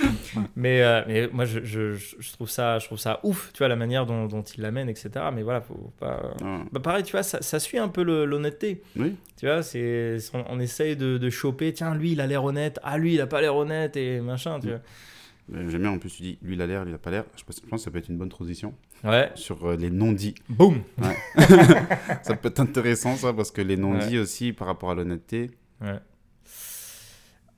[0.55, 3.67] Mais, euh, mais moi, je, je, je trouve ça, je trouve ça ouf, tu vois,
[3.67, 5.09] la manière dont, dont il l'amène, etc.
[5.33, 6.21] Mais voilà, faut pas.
[6.43, 8.81] Ah, Bah, pareil, tu vois, ça, ça suit un peu le- l'honnêteté.
[8.97, 12.43] Oui, Tu vois, c'est, on, on essaye de, de choper, tiens, lui, il a l'air
[12.43, 14.69] honnête, ah, lui, il a pas l'air honnête, et machin, tu Mm.
[14.71, 14.79] vois.
[15.69, 17.23] J'aime bien en plus, tu dis lui il a l'air, lui il a pas l'air.
[17.37, 20.33] Je pense, que ça peut être une bonne transition Ouais, sur euh, les non-dits.
[20.49, 20.81] boum
[22.23, 25.51] ça peut être intéressant ça parce que les non-dits aussi par rapport à l'honnêteté.
[25.81, 25.99] Ouais.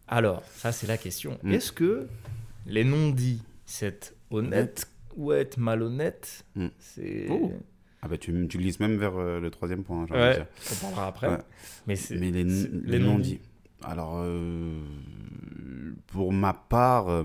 [0.07, 1.37] Alors, ça c'est la question.
[1.43, 1.51] Mm.
[1.53, 2.07] Est-ce que
[2.65, 6.67] les non-dits, c'est honnête ou être malhonnête Mm.
[6.79, 7.27] C'est.
[7.29, 7.53] Oh.
[8.01, 10.35] Ah bah tu, tu glisses même vers euh, le troisième point, j'ai envie de Ouais,
[10.35, 10.45] dire.
[10.71, 11.27] on parlera après.
[11.29, 11.37] Ouais.
[11.87, 11.95] Mais
[12.31, 13.39] les, non-dits.
[13.83, 14.79] Alors, euh,
[16.07, 17.23] pour ma part, euh,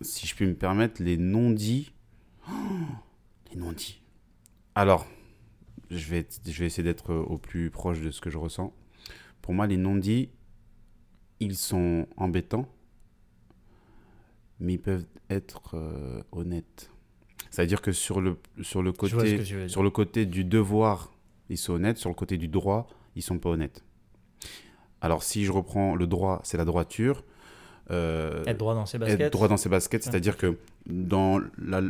[0.00, 1.92] si je puis me permettre, les non-dits.
[2.48, 2.52] Oh,
[3.52, 4.00] les non-dits.
[4.74, 5.06] Alors,
[5.90, 8.72] je vais, je vais essayer d'être au plus proche de ce que je ressens.
[9.42, 10.30] Pour moi, les non-dits,
[11.40, 12.68] ils sont embêtants,
[14.60, 15.76] mais ils peuvent être
[16.32, 16.90] honnêtes.
[17.50, 21.12] C'est-à-dire que sur le, sur le côté sur le côté du devoir,
[21.48, 21.98] ils sont honnêtes.
[21.98, 23.84] Sur le côté du droit, ils sont pas honnêtes.
[25.00, 27.24] Alors, si je reprends le droit, c'est la droiture.
[27.90, 29.20] Euh, Être droit dans ses baskets.
[29.20, 31.82] être droit dans ses baskets, c'est-à-dire que dans la,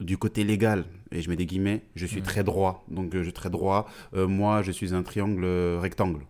[0.00, 2.84] du côté légal, et je mets des guillemets, je suis très droit.
[2.88, 3.86] Donc, je suis très droit.
[4.14, 6.24] Euh, moi, je suis un triangle euh, rectangle.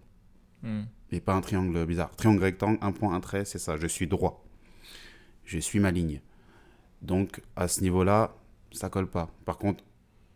[0.63, 0.83] Mm.
[1.13, 2.11] Et pas un triangle bizarre.
[2.17, 3.77] Triangle rectangle, un point, un trait, c'est ça.
[3.77, 4.45] Je suis droit.
[5.45, 6.21] Je suis ma ligne.
[7.03, 8.35] Donc, à ce niveau-là,
[8.75, 9.31] ça colle pas.
[9.45, 9.85] Par contre,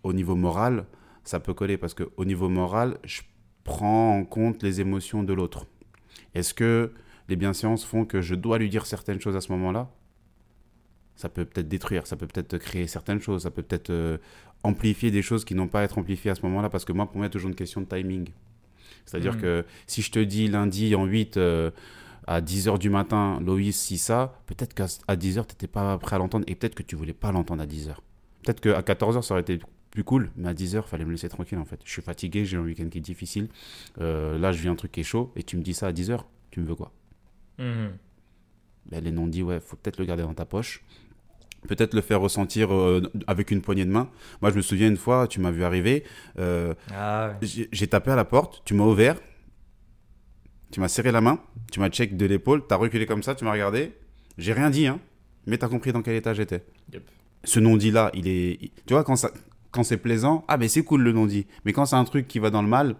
[0.03, 0.87] au niveau moral,
[1.25, 3.21] ça peut coller parce que au niveau moral, je
[3.65, 5.67] prends en compte les émotions de l'autre.
[6.35, 6.93] Est-ce que
[7.29, 9.91] les bienséances font que je dois lui dire certaines choses à ce moment-là?
[11.17, 14.19] Ça peut peut-être détruire, ça peut peut-être créer certaines choses, ça peut peut-être euh,
[14.63, 17.07] amplifier des choses qui n'ont pas à être amplifiées à ce moment-là parce que moi,
[17.07, 18.29] pour moi, il y a toujours une question de timing.
[19.05, 19.41] C'est-à-dire Mhm.
[19.41, 21.71] que si je te dis lundi en 8, euh,
[22.27, 26.17] à 10h du matin, Loïs, si ça, peut-être qu'à à 10h, tu n'étais pas prêt
[26.17, 27.97] à l'entendre et peut-être que tu voulais pas l'entendre à 10h.
[28.45, 29.59] Peut-être qu'à 14h, ça aurait été
[29.91, 31.81] plus cool, mais à 10h, fallait me laisser tranquille en fait.
[31.85, 33.49] Je suis fatigué, j'ai un week-end qui est difficile.
[34.01, 35.93] Euh, là, je vis un truc qui est chaud et tu me dis ça à
[35.93, 36.21] 10h,
[36.51, 36.93] tu me veux quoi?
[37.59, 37.91] Mhm.
[38.91, 40.83] ben, Les non-dits, ouais, faut peut-être le garder dans ta poche.
[41.67, 44.09] Peut-être le faire ressentir euh, avec une poignée de main.
[44.43, 46.05] Moi, je me souviens une fois, tu m'as vu arriver,
[46.39, 47.67] euh, Ah ouais.
[47.73, 49.17] j'ai tapé à la porte, tu m'as ouvert,
[50.71, 51.41] tu m'as serré la main,
[51.73, 53.93] tu m'as check de l'épaule, tu as reculé comme ça, tu m'as regardé.
[54.37, 55.01] J'ai rien dit, hein,
[55.47, 56.63] mais tu as compris dans quel état j'étais.
[56.93, 57.03] Yep.
[57.49, 58.59] Ce non-dit là, il est.
[58.87, 59.31] Tu vois, quand, ça,
[59.71, 61.47] quand c'est plaisant, ah ben c'est cool le non-dit.
[61.65, 62.97] Mais quand c'est un truc qui va dans le mal,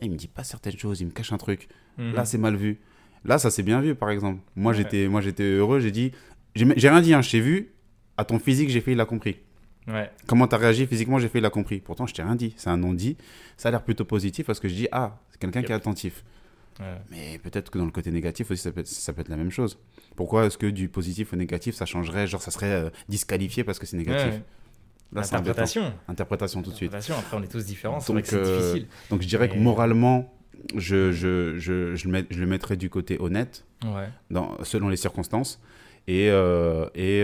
[0.00, 1.68] eh, il me dit pas certaines choses, il me cache un truc.
[1.98, 2.14] Mhm.
[2.14, 2.78] Là, c'est mal vu.
[3.26, 4.40] Là, ça s'est bien vu, par exemple.
[4.56, 4.78] Moi, Ouais.
[4.78, 5.80] j'étais, moi, j'étais heureux.
[5.80, 6.12] J'ai dit,
[6.54, 7.12] j'ai rien dit.
[7.12, 7.72] Hein, je t'ai vu.
[8.16, 9.36] À ton physique, j'ai fait, il a compris.
[9.86, 10.10] Ouais.
[10.26, 11.80] Comment t'as réagi physiquement, j'ai fait, il a compris.
[11.80, 12.54] Pourtant, je t'ai rien dit.
[12.56, 13.16] C'est un non-dit.
[13.56, 16.24] Ça a l'air plutôt positif parce que je dis, ah, c'est quelqu'un qui est attentif.
[16.80, 16.96] Ouais.
[17.10, 19.36] Mais peut-être que dans le côté négatif aussi, ça peut être, ça peut être la
[19.36, 19.78] même chose.
[20.16, 23.78] Pourquoi est-ce que du positif au négatif, ça changerait Genre, ça serait euh, disqualifié parce
[23.78, 24.32] que c'est négatif.
[24.34, 24.42] Ouais.
[25.12, 25.20] Là.
[25.22, 25.92] Interprétation.
[26.08, 26.88] Interprétation tout de suite.
[26.94, 27.18] Interprétation.
[27.18, 27.98] Après, on est tous différents.
[27.98, 28.86] Donc, c'est euh, difficile.
[29.10, 30.32] Donc, je dirais que moralement,
[30.76, 33.64] je, je, je, je, le met- je le mettrais du côté honnête.
[33.84, 34.08] Ouais.
[34.30, 35.60] dans, selon les circonstances.
[36.06, 37.22] Et, euh, et,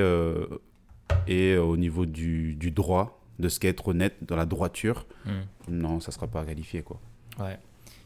[1.28, 5.32] et au niveau du, du droit, de ce qu'est être honnête, dans la droiture, Mhm.
[5.68, 6.82] non, ça ne sera pas qualifié.
[6.82, 6.98] Quoi.
[7.38, 7.58] Ouais,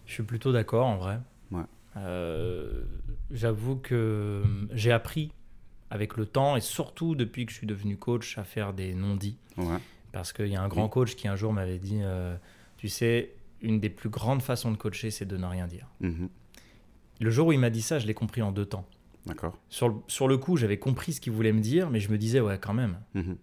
[0.07, 1.19] je suis plutôt d'accord en vrai.
[1.51, 1.63] Ouais.
[1.97, 2.83] Euh,
[3.31, 5.33] J'avoue que j'ai appris
[5.91, 9.37] avec le temps et surtout depuis que je suis devenu coach à faire des non-dits.
[9.57, 9.79] Ouais.
[10.13, 12.37] Parce qu'il y a un grand coach qui un jour m'avait dit euh,
[12.77, 15.87] Tu sais, une des plus grandes façons de coacher, c'est de ne rien dire.
[16.01, 16.29] Mhm.
[17.21, 18.87] Le jour où il m'a dit ça, je l'ai compris en deux temps.
[19.27, 19.57] D'accord.
[19.69, 22.19] Sur le, sur le coup, j'avais compris ce qu'il voulait me dire, mais je me
[22.19, 22.99] disais Ouais, quand même.
[23.15, 23.37] Mhm.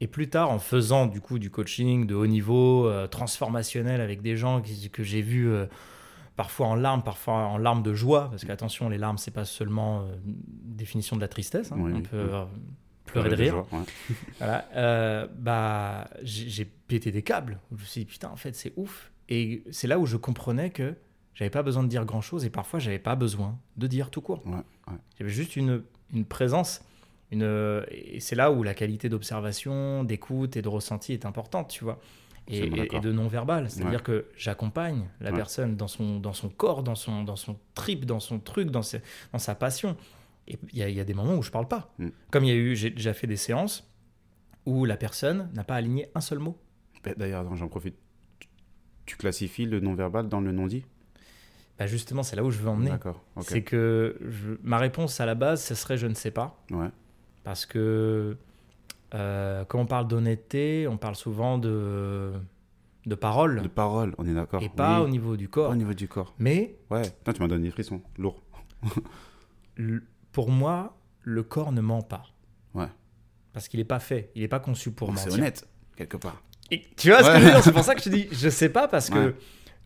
[0.00, 4.20] Et plus tard, en faisant du coup du coaching de haut niveau, euh, transformationnel avec
[4.20, 5.66] des gens que j'ai vus euh,
[6.36, 10.00] parfois en larmes, parfois en larmes de joie, parce qu'attention, les larmes, c'est pas seulement
[10.02, 11.76] euh, une définition de la tristesse, hein.
[11.78, 12.30] Oui, on oui, peut oui.
[12.32, 12.44] euh,
[13.06, 13.52] pleurer de rire.
[13.52, 13.84] joie, ouais.
[14.38, 17.58] Voilà, euh, bah, j'ai pété des câbles.
[17.72, 19.10] Je me suis dit, putain, en fait, c'est ouf.
[19.28, 20.94] Et c'est là où je comprenais que
[21.34, 24.20] j'avais pas besoin de dire grand chose et parfois j'avais pas besoin de dire tout
[24.20, 24.40] court.
[24.46, 24.98] Ouais, ouais.
[25.18, 25.82] J'avais juste une,
[26.14, 26.82] une présence.
[27.32, 31.82] Une, et c'est là où la qualité d'observation, d'écoute et de ressenti est importante, tu
[31.82, 31.98] vois.
[32.48, 32.68] Et,
[33.00, 33.68] de non-verbal.
[33.70, 34.04] C'est-à-dire Ouais.
[34.04, 35.36] que j'accompagne la Ouais.
[35.36, 38.82] personne dans son, dans son corps, dans son, dans son trip, dans son truc, dans,
[38.82, 39.00] ses-
[39.32, 39.96] dans sa passion.
[40.46, 41.92] Et il y, a- il y a des moments où je parle pas.
[41.98, 42.08] Mm.
[42.30, 43.90] Comme il y a eu, j'ai déjà fait des séances
[44.64, 46.56] où la personne n'a pas aligné un seul mot.
[47.02, 47.96] Ben, D'ailleurs, j'en profite.
[48.38, 48.48] Tu-
[49.06, 50.84] Tu classifies le non-verbal dans le non-dit?
[51.78, 52.90] Bah justement, c'est là où je veux emmener.
[52.90, 53.22] D'accord.
[53.42, 56.62] C'est que je- ma réponse à la base, ce serait je ne sais pas.
[56.70, 56.88] Ouais.
[57.44, 58.36] Parce que
[59.14, 62.32] euh, quand on parle d'honnêteté, on parle souvent de,
[63.06, 64.62] de parole De parole, on est d'accord.
[64.62, 65.06] et pas Oui.
[65.06, 65.70] au niveau du Pas corps.
[65.70, 66.34] au niveau du corps.
[66.38, 67.02] Mais Ouais.
[67.02, 68.00] Putain, tu m'as donné des frissons.
[68.18, 68.42] Lourd.
[70.32, 72.24] pour moi, le corps ne ment pas.
[72.74, 72.88] Ouais.
[73.52, 75.38] Parce qu'il n'est pas fait, il n'est pas conçu pour Donc, C'est mentir.
[75.42, 76.42] honnête, quelque part.
[76.70, 77.62] Et tu vois ce que je veux dire?
[77.62, 79.34] C'est pour ça que je te dis, je sais pas parce que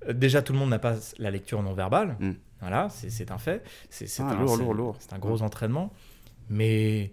[0.09, 2.17] euh, déjà tout le monde n'a pas la lecture non verbale.
[2.21, 2.33] Mm.
[2.61, 3.63] Voilà, c'est un fait.
[3.91, 4.97] C'est Ah, un, lourd, lourd, lourd.
[4.99, 5.93] c'est un gros entraînement.
[6.49, 7.13] Mais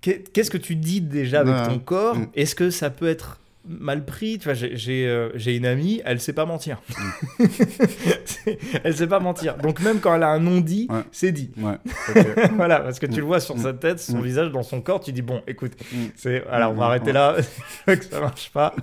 [0.00, 2.16] qu'est-ce que tu dis déjà avec ton corps?
[2.16, 2.26] Mm.
[2.34, 6.32] Est-ce que ça peut être mal pris Tu vois, j'ai- euh, une amie, elle sait
[6.32, 6.80] pas mentir.
[8.84, 9.56] elle sait pas mentir.
[9.56, 11.00] Donc même quand elle a un non dit, Ouais.
[11.12, 11.50] c'est dit.
[11.58, 11.76] Ouais.
[12.56, 13.16] voilà, parce que tu Mm.
[13.18, 14.22] le vois sur sa tête, son Mm.
[14.22, 15.96] visage, dans son corps, tu dis bon, écoute, Mm.
[16.16, 16.88] c'est voilà, on va Mm.
[16.88, 17.36] arrêter là,
[17.86, 18.74] que ça marche pas.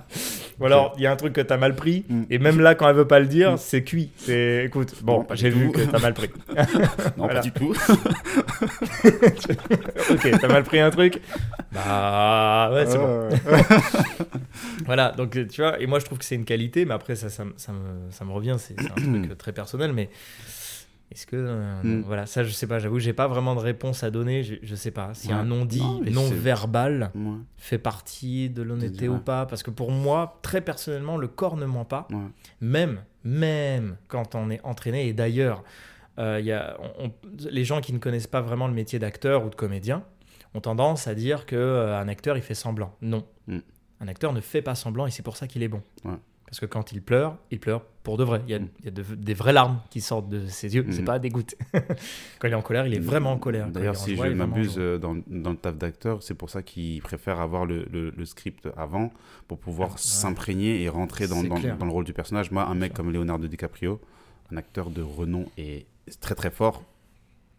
[0.60, 2.22] Ou alors il y a un truc que t'as mal pris, Mm.
[2.30, 3.56] et même là quand elle veut pas le dire, Mm.
[3.58, 4.10] c'est cuit.
[4.16, 6.30] C'est écoute, bon, j'ai vu que t'as mal pris.
[7.16, 7.74] Non, pas du tout.
[10.10, 11.20] ok, t'as mal pris un truc.
[11.72, 13.28] Bah ouais, c'est bon.
[14.86, 17.16] Voilà, donc euh, tu vois, et moi je trouve que c'est une qualité, mais après
[17.16, 20.08] ça, ça, me- ça me, ça me revient, c'est un truc euh, très personnel, mais
[21.10, 21.36] est-ce que.
[21.36, 22.02] euh, Mm.
[22.06, 24.74] Voilà, ça je sais pas, j'avoue, j'ai pas vraiment de réponse à donner, je, je
[24.74, 25.10] sais pas.
[25.14, 25.34] Si Ouais.
[25.34, 27.10] un non-dit, non-verbal
[27.58, 31.66] fait partie de l'honnêteté ou pas, parce que pour moi, très personnellement, le corps ne
[31.66, 32.18] ment pas, Ouais.
[32.60, 35.62] même, même quand on est entraîné, et d'ailleurs,
[36.18, 37.12] euh, il y a, on- on-
[37.50, 40.04] les gens qui ne connaissent pas vraiment le métier d'acteur ou de comédien
[40.54, 42.94] ont tendance à dire que euh, acteur il fait semblant.
[43.02, 43.58] Non, Mm.
[44.02, 45.80] Un acteur ne fait pas semblant et c'est pour ça qu'il est bon.
[46.04, 46.16] Ouais.
[46.46, 48.42] Parce que quand il pleure, il pleure pour de vrai.
[48.46, 48.68] Il y a, Mm.
[48.80, 50.84] il y a de- des vraies larmes qui sortent de ses yeux.
[50.90, 51.04] C'est Mhm.
[51.06, 51.54] pas des gouttes.
[52.38, 53.68] quand il est en colère, il est vraiment en colère.
[53.68, 57.40] D'ailleurs, si je m'abuse euh, dans, dans le taf d'acteur, c'est pour ça qu'ils préfèrent
[57.40, 59.12] avoir le, le- le script avant
[59.48, 59.98] pour pouvoir Ah, ouais.
[60.00, 62.50] s'imprégner et rentrer dans, dans- le rôle du personnage.
[62.50, 63.98] Moi, un mec comme Leonardo DiCaprio,
[64.52, 65.86] un acteur de renom et
[66.20, 66.82] très très fort,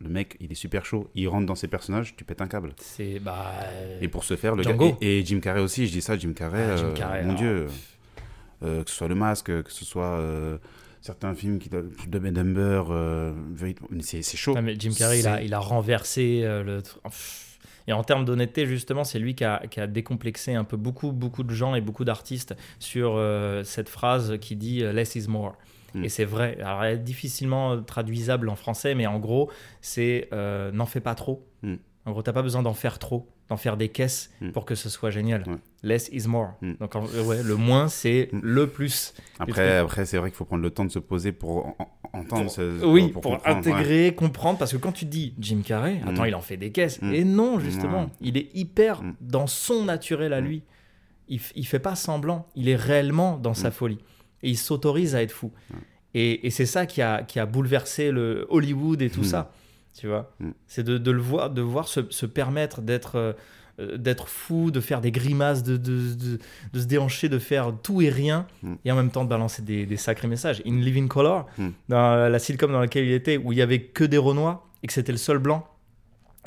[0.03, 1.09] le mec, il est super chaud.
[1.15, 2.73] Il rentre dans ses personnages, tu pètes un câble.
[2.77, 3.53] C'est bah.
[4.01, 4.91] Et pour ce faire, le Django.
[4.91, 4.97] gars.
[5.01, 7.33] Et, et Jim Carrey aussi, je dis ça, Jim Carrey, Ah, Jim euh, mon.
[7.33, 7.67] Dieu.
[8.63, 10.57] Euh, que ce soit le masque, que ce soit euh,
[11.01, 13.33] certains films qui de euh,
[14.01, 14.55] c'est chaud.
[14.61, 16.81] Mais Jim Carrey, il a, il a, renversé le.
[17.85, 21.11] Et en termes d'honnêteté, justement, c'est lui qui a, qui a, décomplexé un peu beaucoup,
[21.11, 23.21] beaucoup de gens et beaucoup d'artistes sur
[23.65, 25.57] cette phrase qui dit less is more.
[25.93, 26.03] Mm.
[26.03, 26.57] Et c'est vrai.
[26.59, 29.49] Alors, elle est difficilement traduisable en français, mais en gros,
[29.81, 31.47] c'est n'en fais pas trop.
[31.61, 31.75] Mm.
[32.05, 34.51] En gros, t'as pas besoin d'en faire trop, d'en faire des caisses mm.
[34.51, 35.45] pour que ce soit génial.
[35.83, 36.53] Less is more.
[36.61, 36.73] Mm.
[36.79, 38.39] Donc, ouais, le moins, c'est mm.
[38.41, 39.13] le plus.
[39.39, 41.77] Après, après c'est vrai qu'il faut prendre le temps de se poser pour
[42.11, 42.49] entendre.
[42.49, 44.59] Ce, oui, pour, intégrer, comprendre.
[44.59, 46.99] Parce que quand tu dis Jim Carrey, attends, il en fait des caisses.
[47.11, 50.63] Et non, justement, il est hyper dans son naturel à lui.
[51.29, 52.47] Il, il fait pas semblant.
[52.53, 53.99] Il est réellement dans sa folie.
[54.43, 55.51] Et il s'autorise à être fou.
[56.13, 59.51] Et, et c'est ça qui a, qui a bouleversé le Hollywood et tout ça
[59.97, 60.33] tu vois.
[60.39, 60.49] Mm.
[60.67, 63.33] C'est de, de, le voir, de voir se, se permettre d'être euh,
[63.97, 66.39] d'être fou, de faire des grimaces, de, de,
[66.73, 68.73] de, se déhancher, de faire tout et rien, mm.
[68.85, 70.61] et en même temps de balancer des, des sacrés messages.
[70.67, 71.69] In Living Color, mm.
[71.89, 74.87] dans la sitcom dans laquelle il était, où il y avait que des Renois, et
[74.87, 75.67] que c'était le seul blanc,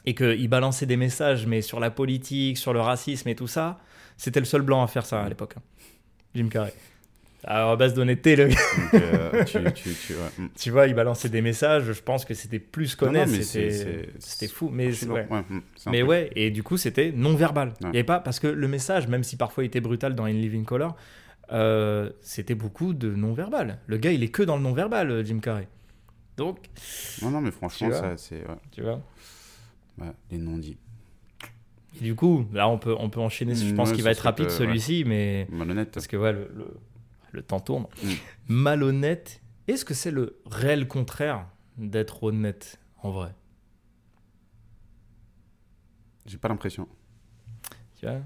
[0.04, 3.80] et qu'il balançait des messages, mais sur la politique, sur le racisme et tout ça,
[4.16, 5.54] c'était le seul blanc à faire ça à l'époque.
[5.58, 5.62] Hein.
[6.32, 6.74] Jim Carrey.
[7.48, 8.56] Alors, à base d'honnêteté, le gars.
[8.94, 9.44] Euh,
[10.56, 11.92] tu, vois, il balançait des messages.
[11.92, 13.30] Je pense que c'était plus connaître.
[13.30, 14.68] C'était fou.
[14.72, 15.26] Mais, ouais.
[15.26, 17.74] Mm, mais ouais, et du coup, c'était non-verbal.
[17.80, 20.24] Il y avait pas, parce que le message, même si parfois il était brutal dans
[20.24, 20.96] In Living Color,
[21.52, 23.78] euh, c'était beaucoup de non-verbal.
[23.86, 25.68] Le gars, il est que dans le non-verbal, euh, Jim Carrey.
[26.36, 26.58] Donc.
[27.22, 28.42] Non, non, mais franchement, ça, c'est.
[28.72, 29.00] Tu vois
[30.32, 30.78] Les non-dits.
[32.00, 33.54] Du coup, là, on peut, on peut enchaîner.
[33.54, 35.46] Je pense qu'il va être rapide celui-ci, mais.
[35.48, 35.92] Malhonnête.
[35.92, 36.66] Parce que, ouais, le le
[37.42, 37.86] temps tourne.
[38.02, 38.08] Mm.
[38.48, 41.46] Malhonnête, est-ce que c'est le réel contraire
[41.76, 43.34] d'être honnête en vrai?
[46.26, 46.88] J'ai pas l'impression.
[47.98, 48.20] Tu vois?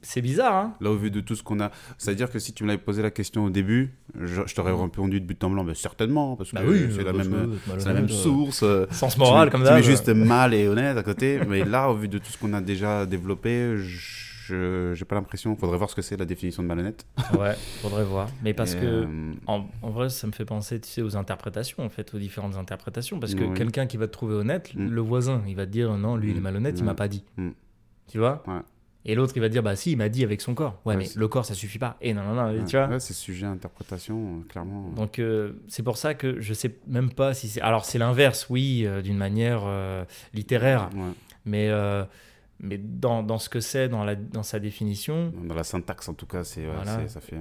[0.00, 0.74] C'est bizarre, hein?
[0.80, 1.70] Là, au vu de tout ce qu'on a.
[1.98, 4.80] C'est-à-dire que si tu me l'avais posé la question au début, je, t'aurais mm.
[4.80, 5.64] répondu de but en blanc.
[5.64, 8.62] Mais certainement, parce bah que oui, c'est la, même, la même source.
[8.62, 9.70] Euh, sens moral, comme ça.
[9.70, 11.40] Tu mets juste mal et honnête à côté.
[11.46, 15.16] mais là, au vu de tout ce qu'on a déjà développé, je je j'ai pas
[15.16, 15.52] l'impression.
[15.52, 17.06] Il faudrait voir ce que c'est la définition de malhonnête.
[17.38, 18.28] ouais, faudrait voir.
[18.42, 21.88] Mais parce que euh, en, vrai, ça me fait penser, tu sais, aux interprétations en
[21.88, 23.18] fait, aux différentes interprétations.
[23.18, 24.88] Parce que quelqu'un qui va te trouver honnête, mm.
[24.88, 26.42] le voisin, il va te dire non, lui il est mm.
[26.42, 27.24] malhonnête, il m'a pas dit.
[27.36, 27.50] Mm.
[28.08, 28.44] Tu vois?
[29.08, 30.80] Et l'autre, il va te dire, bah si, il m'a dit avec son corps.
[30.84, 31.96] Ouais, mais le corps, ça suffit pas.
[32.00, 32.88] Et non, non, non, tu vois?
[32.88, 34.90] Ouais, c'est sujet à interprétation, euh, clairement.
[34.90, 37.60] Donc, euh, c'est pour ça que je sais même pas si c'est.
[37.60, 39.62] Alors, c'est l'inverse, oui, d'une manière
[40.34, 40.90] littéraire.
[41.44, 41.70] Mais
[42.60, 45.32] mais dans, dans ce que c'est, dans, la, dans sa définition.
[45.44, 46.66] Dans la syntaxe, en tout cas, c'est,
[47.08, 47.38] ça fait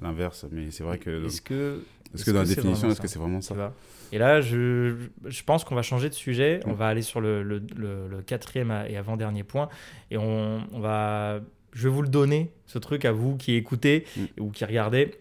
[0.00, 0.46] l'inverse.
[0.50, 1.26] Mais c'est vrai que.
[1.26, 1.82] Est-ce que.
[2.14, 3.72] Est-ce que dans la définition, est-ce que c'est vraiment ça
[4.10, 6.60] Et là, je, je pense qu'on va changer de sujet.
[6.66, 9.68] On va aller sur le, le, le, quatrième et avant-dernier point.
[10.10, 11.40] Et on, on, va.
[11.72, 14.40] Je vais vous le donner, ce truc, à vous qui écoutez mm.
[14.40, 15.14] ou qui regardez.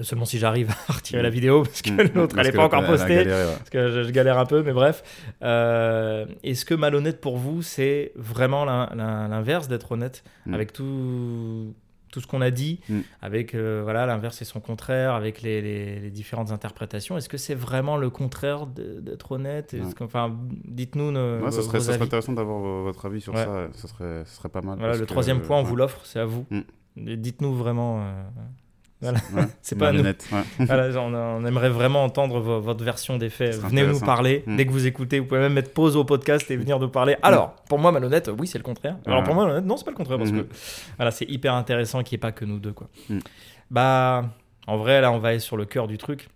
[0.00, 1.32] Seulement si j'arrive à retirer la mm.
[1.32, 2.14] vidéo, parce que mm.
[2.14, 3.24] l'autre, elle n'est pas encore postée.
[3.24, 5.02] Parce que je, galère un peu, mais bref.
[5.42, 10.54] Euh, est-ce que malhonnête pour vous, c'est vraiment l'inverse d'être honnête mm.
[10.54, 11.74] avec tout,
[12.10, 12.80] tout ce qu'on a dit,
[13.20, 17.18] avec euh, voilà l'inverse et son contraire, avec les, les, différentes interprétations?
[17.18, 19.76] Est-ce que c'est vraiment le contraire d'être honnête?
[20.00, 21.12] Enfin, dites-nous.
[21.12, 23.68] Ouais, ça, serait, ça serait intéressant d'avoir votre avis sur ça.
[23.74, 24.78] Ça serait, ça serait pas mal.
[24.78, 26.46] Voilà, le troisième point, on vous l'offre, c'est à vous.
[26.96, 28.00] Dites-nous vraiment.
[28.00, 28.22] Euh,
[29.02, 29.18] voilà.
[29.62, 30.04] c'est pas nous.
[30.60, 33.56] voilà, on, aimerait vraiment entendre votre version des faits.
[33.56, 34.44] Venez nous parler.
[34.46, 34.56] Hmm.
[34.56, 37.16] Dès que vous écoutez, vous pouvez même mettre pause au podcast et venir nous parler.
[37.22, 38.96] Alors, pour moi, malhonnête, oui, c'est le contraire.
[39.04, 40.18] Alors, pour moi, malhonnête, non, c'est pas le contraire.
[40.18, 40.42] Parce hmm.
[40.42, 40.46] que
[40.96, 42.72] voilà, c'est hyper intéressant qu'il n'y ait pas que nous deux.
[42.72, 42.88] Quoi.
[43.08, 43.18] Hmm.
[43.70, 44.30] Bah,
[44.66, 46.28] en vrai, là, on va aller sur le cœur du truc.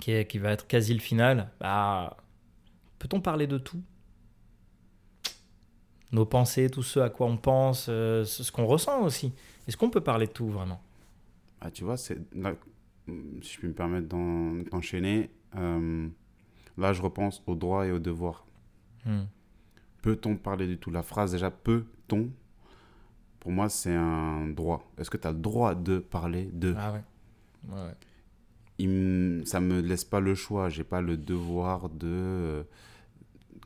[0.00, 1.48] Qui, est, qui va être quasi le final.
[1.60, 2.16] Bah,
[3.00, 3.82] peut-on parler de tout?
[6.12, 9.34] Nos pensées, tout ce à quoi on pense, euh, ce qu'on ressent aussi.
[9.66, 10.80] Est-ce qu'on peut parler de tout vraiment?
[11.60, 12.54] Ah, tu vois, c'est là,
[13.42, 16.08] si je puis me permettre d'enchaîner, euh,
[16.76, 18.46] là, je repense aux droits et aux devoirs.
[19.04, 19.24] Hmm.
[20.02, 20.90] Peut-on parler du tout?
[20.90, 22.30] La phrase, déjà, peut-on?
[23.40, 24.88] Pour moi, c'est un droit.
[24.98, 26.74] Est-ce que tu as le droit de parler de?
[26.76, 27.02] Ah ouais.
[27.68, 27.94] ouais.
[28.78, 30.68] Il, ça me laisse pas le choix.
[30.68, 32.06] J'ai pas le devoir de.
[32.06, 32.62] Euh,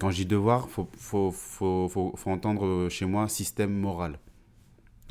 [0.01, 4.19] quand je dis devoir, faut, faut, faut, faut entendre chez moi système moral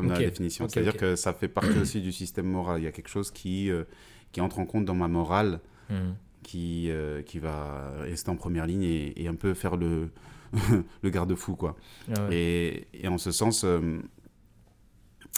[0.01, 0.67] comme la définition.
[0.67, 2.81] C'est-à-dire que ça fait partie aussi du système moral.
[2.81, 3.83] Il y a quelque chose qui, euh,
[4.31, 5.59] qui entre en compte dans ma morale,
[5.89, 6.11] hmm.
[6.43, 10.09] qui, euh, qui va rester en première ligne et, un peu faire le,
[11.01, 11.55] le garde-fou.
[11.55, 11.75] quoi.
[12.15, 13.99] Ah et, et, en ce sens, euh,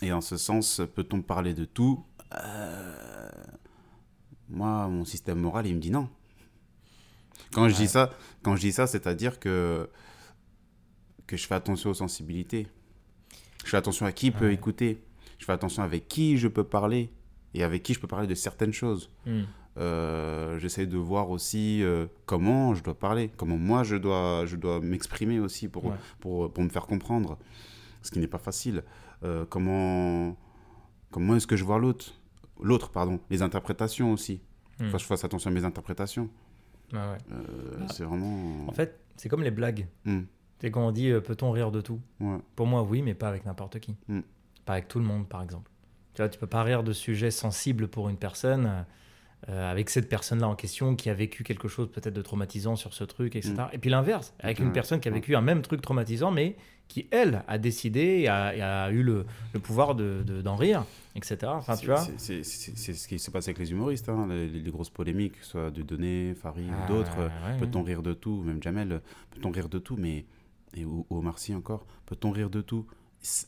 [0.02, 2.04] et en ce sens peut-on parler de tout?
[4.50, 6.10] Moi, mon système moral, il me dit non.
[7.54, 9.90] Quand je dis ça, quand je dis ça, c'est-à-dire que
[11.28, 12.68] que je fais attention aux sensibilités.
[13.64, 15.02] Je fais attention à qui peut écouter.
[15.40, 17.10] Je fais attention avec qui je peux parler
[17.54, 19.10] et avec qui je peux parler de certaines choses.
[19.78, 24.56] Euh, j'essaie de voir aussi euh, comment je dois parler, comment moi je dois, je
[24.56, 25.96] dois m'exprimer aussi pour, Ouais.
[26.20, 27.40] pour, pour me faire comprendre,
[28.04, 28.84] ce qui n'est pas facile.
[29.24, 30.38] Euh, comment
[31.10, 32.14] comment est-ce que je vois l'autre
[32.62, 33.20] L'autre, pardon.
[33.32, 34.42] Les interprétations aussi.
[34.80, 34.86] Hmm.
[34.90, 36.30] Faut que je fasse attention à mes interprétations.
[36.92, 37.18] Ouais, ouais.
[37.32, 38.68] Euh, C'est vraiment...
[38.68, 39.88] En fait, c'est comme les blagues.
[40.06, 40.22] Hmm.
[40.64, 42.00] C'est quand on dit euh, peut-on rire de tout?
[42.22, 42.38] Ouais.
[42.56, 43.96] Pour moi, oui, mais pas avec n'importe qui.
[44.08, 44.22] Mm.
[44.66, 45.70] Pas avec tout le monde, par exemple.
[46.14, 48.82] Tu vois, tu peux pas rire de sujets sensibles pour une personne euh,
[49.50, 52.94] euh, avec cette personne-là en question qui a vécu quelque chose peut-être de traumatisant sur
[52.94, 53.56] ce truc, etc.
[53.74, 54.74] Et puis l'inverse, avec une Mm.
[54.74, 56.56] Personne qui a vécu un même truc traumatisant, mais
[56.88, 60.56] qui, elle, a décidé et a, et a eu le, le pouvoir d'en de, d'en
[60.56, 61.38] rire, etc.
[61.48, 62.44] Enfin, tu C'est- vois?
[62.44, 65.72] ce qui se passe avec les humoristes, hein, les, les grosses polémiques, que ce soit
[65.72, 67.18] de Donné, Farid Ah, ou d'autres.
[67.18, 67.58] ouais, ouais.
[67.60, 68.44] Peut-on rire de tout?
[68.44, 69.98] Même Jamel, peut-on rire de tout?
[70.00, 70.24] Mais.
[70.76, 72.86] Et ou Omar Sy encore, peut-on rire de tout?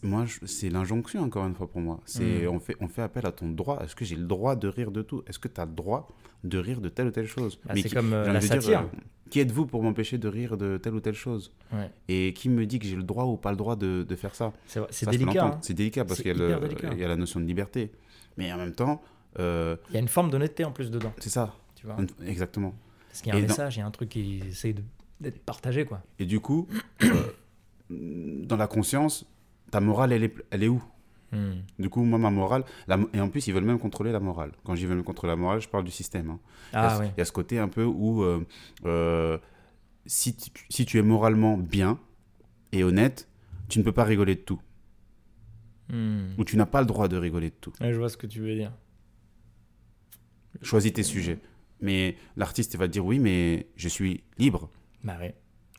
[0.04, 2.00] Moi, c'est l'injonction, encore une fois, pour moi.
[2.06, 2.50] C'est Mm.
[2.50, 3.82] on, fait, on fait appel à ton droit.
[3.84, 5.24] Est-ce que j'ai le droit de rire de tout?
[5.28, 6.08] Est-ce que tu as le droit
[6.46, 7.60] de rire de telle ou telle chose?
[7.74, 8.84] Mais c'est comme euh, la dire, euh,
[9.30, 11.52] qui êtes-vous pour m'empêcher de rire de telle ou telle chose?
[11.74, 11.92] Ouais.
[12.08, 14.34] Et qui me dit que j'ai le droit ou pas le droit de, de faire
[14.34, 14.54] ça?
[14.92, 15.46] C'est délicat.
[15.46, 15.58] hein.
[15.62, 17.92] C'est délicat parce qu'il y, a y la notion de liberté.
[18.38, 19.02] Mais en même temps,
[19.40, 21.12] euh, Il y a une forme d'honnêteté en plus dedans.
[21.20, 21.54] c'est ça.
[21.76, 21.98] Tu vois?
[22.26, 22.74] Exactement.
[23.10, 24.84] Parce qu'il y a un Et message, il y a un truc qui essaye de-
[25.22, 26.02] d'être partagé, quoi.
[26.20, 26.68] Et du coup,
[27.04, 27.32] euh,
[27.90, 29.26] dans la conscience,
[29.72, 30.82] ta morale, elle est, elle est où?
[31.32, 31.56] Hmm.
[31.80, 34.52] Du coup, moi, ma morale, la- et en plus, ils veulent même contrôler la morale.
[34.64, 36.30] Quand j'y veux même contrôler la morale, je parle du système.
[36.30, 36.40] hein.
[36.72, 37.08] Il y a Ah ce- oui.
[37.16, 38.46] Il y a ce côté un peu où, euh,
[38.86, 39.38] euh,
[40.06, 42.00] si, tu, si tu es moralement bien
[42.72, 43.28] et honnête,
[43.70, 44.62] tu ne peux pas rigoler de tout.
[45.92, 46.28] Hmm.
[46.38, 47.74] Ou tu n'as pas le droit de rigoler de tout.
[47.82, 48.72] Ouais, je vois ce que tu veux dire.
[50.62, 51.40] Choisis tes sujets.
[51.82, 54.70] Mais l'artiste, il va te dire oui, mais je suis libre.
[55.06, 55.34] Bah ouais.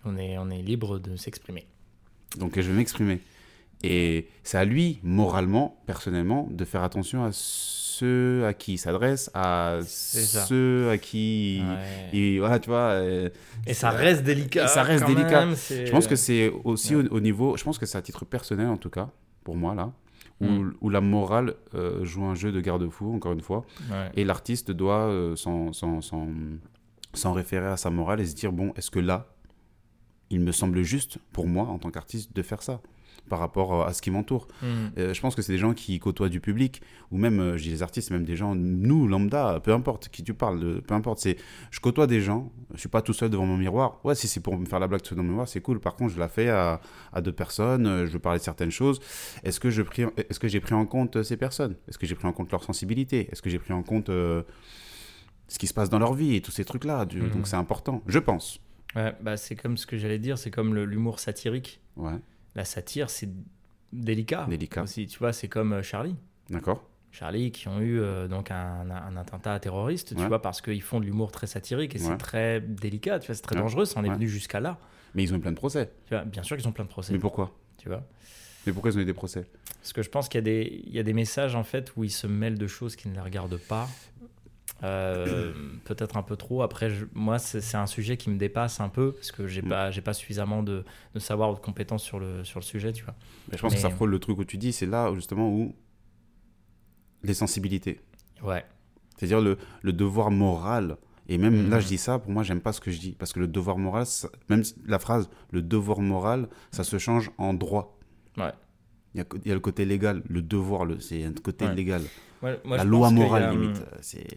[0.06, 1.66] On est, on est libre de s'exprimer.
[2.38, 3.20] Donc je vais m'exprimer.
[3.82, 9.30] Et c'est à lui, moralement, personnellement, de faire attention à ceux à qui il s'adresse,
[9.34, 11.62] à ceux à qui...
[11.62, 12.10] Ouais.
[12.12, 12.90] il- voilà, tu vois.
[12.92, 13.28] euh,
[13.66, 14.64] Et ça reste délicat.
[14.64, 15.44] Et ça reste quand délicat.
[15.44, 17.06] même, Je pense que c'est aussi Ouais.
[17.10, 17.56] au, au niveau...
[17.58, 19.10] Je pense que c'est à titre personnel, en tout cas,
[19.44, 19.92] pour moi, là,
[20.40, 20.74] où, Mm.
[20.80, 23.64] où la morale euh, joue un jeu de garde-fou, encore une fois.
[23.90, 24.10] Ouais.
[24.14, 25.72] Et l'artiste doit euh, s'en-
[27.18, 29.26] s'en référer à sa morale et se dire, bon, est-ce que là,
[30.30, 32.80] il me semble juste, pour moi, en tant qu'artiste, de faire ça
[33.28, 34.88] par rapport euh, à ce qui m'entoure Hmm.
[34.98, 37.64] Euh, je pense que c'est des gens qui côtoient du public, ou même, euh, je
[37.64, 40.94] dis les artistes, même des gens, nous, lambda, peu importe qui tu parles, de- peu
[40.94, 41.36] importe, c'est,
[41.72, 43.98] je côtoie des gens, je suis pas tout seul devant mon miroir.
[44.04, 45.80] Ouais, si c'est pour me faire la blague devant mon miroir, c'est cool.
[45.80, 46.80] Par contre, je la fais à,
[47.12, 49.00] à deux personnes, euh, je veux parler de certaines choses.
[49.42, 51.74] Est-ce que, je pris, est-ce que j'ai pris en compte euh, ces personnes?
[51.88, 53.28] Est-ce que j'ai pris en compte leur sensibilité?
[53.32, 54.42] Est-ce que j'ai pris en compte euh,
[55.48, 57.30] ce qui se passe dans leur vie et tous ces trucs-là Mhm.
[57.30, 58.60] Donc c'est important, je pense.
[58.94, 61.80] Ouais, bah, c'est comme ce que j'allais dire, c'est comme l'humour satirique.
[61.96, 62.18] Ouais,
[62.54, 63.28] La satire, c'est
[63.92, 64.46] délicat.
[64.48, 64.82] Délicat.
[64.82, 66.16] Aussi, tu vois, c'est comme euh, Charlie.
[66.50, 66.82] d'accord
[67.12, 71.00] Charlie qui ont eu euh, donc un, un attentat terroriste, tu vois, parce qu'ils font
[71.00, 72.04] de l'humour très satirique et Ouais.
[72.08, 74.78] c'est très délicat, tu vois, c'est très dangereux, ça en est venu jusqu'à là.
[75.14, 75.90] Mais ils ont eu plein de procès.
[76.06, 77.56] Tu vois, bien sûr qu'ils ont plein de procès, Mais pourquoi?
[77.78, 78.02] Tu vois.
[78.66, 79.46] Mais pourquoi ils ont eu des procès?
[79.80, 82.26] Parce que je pense qu'il y, y a des messages en fait où ils se
[82.26, 83.88] mêlent de choses qui ne les regardent pas.
[84.82, 85.52] Euh,
[85.84, 86.62] peut-être un peu trop.
[86.62, 89.68] Après, je- moi, c'est un sujet qui me dépasse un peu parce que j'ai Mm.
[89.68, 90.84] pas, j'ai pas suffisamment de,
[91.14, 93.14] de savoir ou de compétences sur le, sur le sujet, tu vois.
[93.50, 95.48] Mais je pense Mais- que ça frôle le truc où tu dis, c'est là justement
[95.50, 95.74] où
[97.22, 98.00] les sensibilités.
[98.42, 98.64] Ouais.
[99.16, 100.96] C'est-à-dire le, le devoir moral.
[101.28, 103.12] Et même là, je dis ça, pour moi, j'aime pas ce que je dis.
[103.12, 107.30] Parce que le devoir moral, ça- même la phrase le devoir moral, ça se change
[107.38, 107.98] en droit.
[108.36, 108.52] Ouais.
[109.16, 111.74] Il y a, y a le côté légal, le devoir, le, c'est un côté Ouais.
[111.74, 112.02] légal.
[112.42, 113.82] Ouais, moi, la je loi pense a, morale, hum, limite.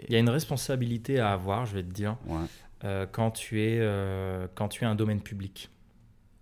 [0.07, 2.37] Il y a une responsabilité à avoir, je vais te dire, Ouais.
[2.85, 5.69] euh, quand, tu es, euh, quand tu es un domaine public.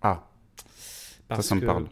[0.04, 0.30] Ah,
[1.28, 1.88] Parce ça, ça me que, parle.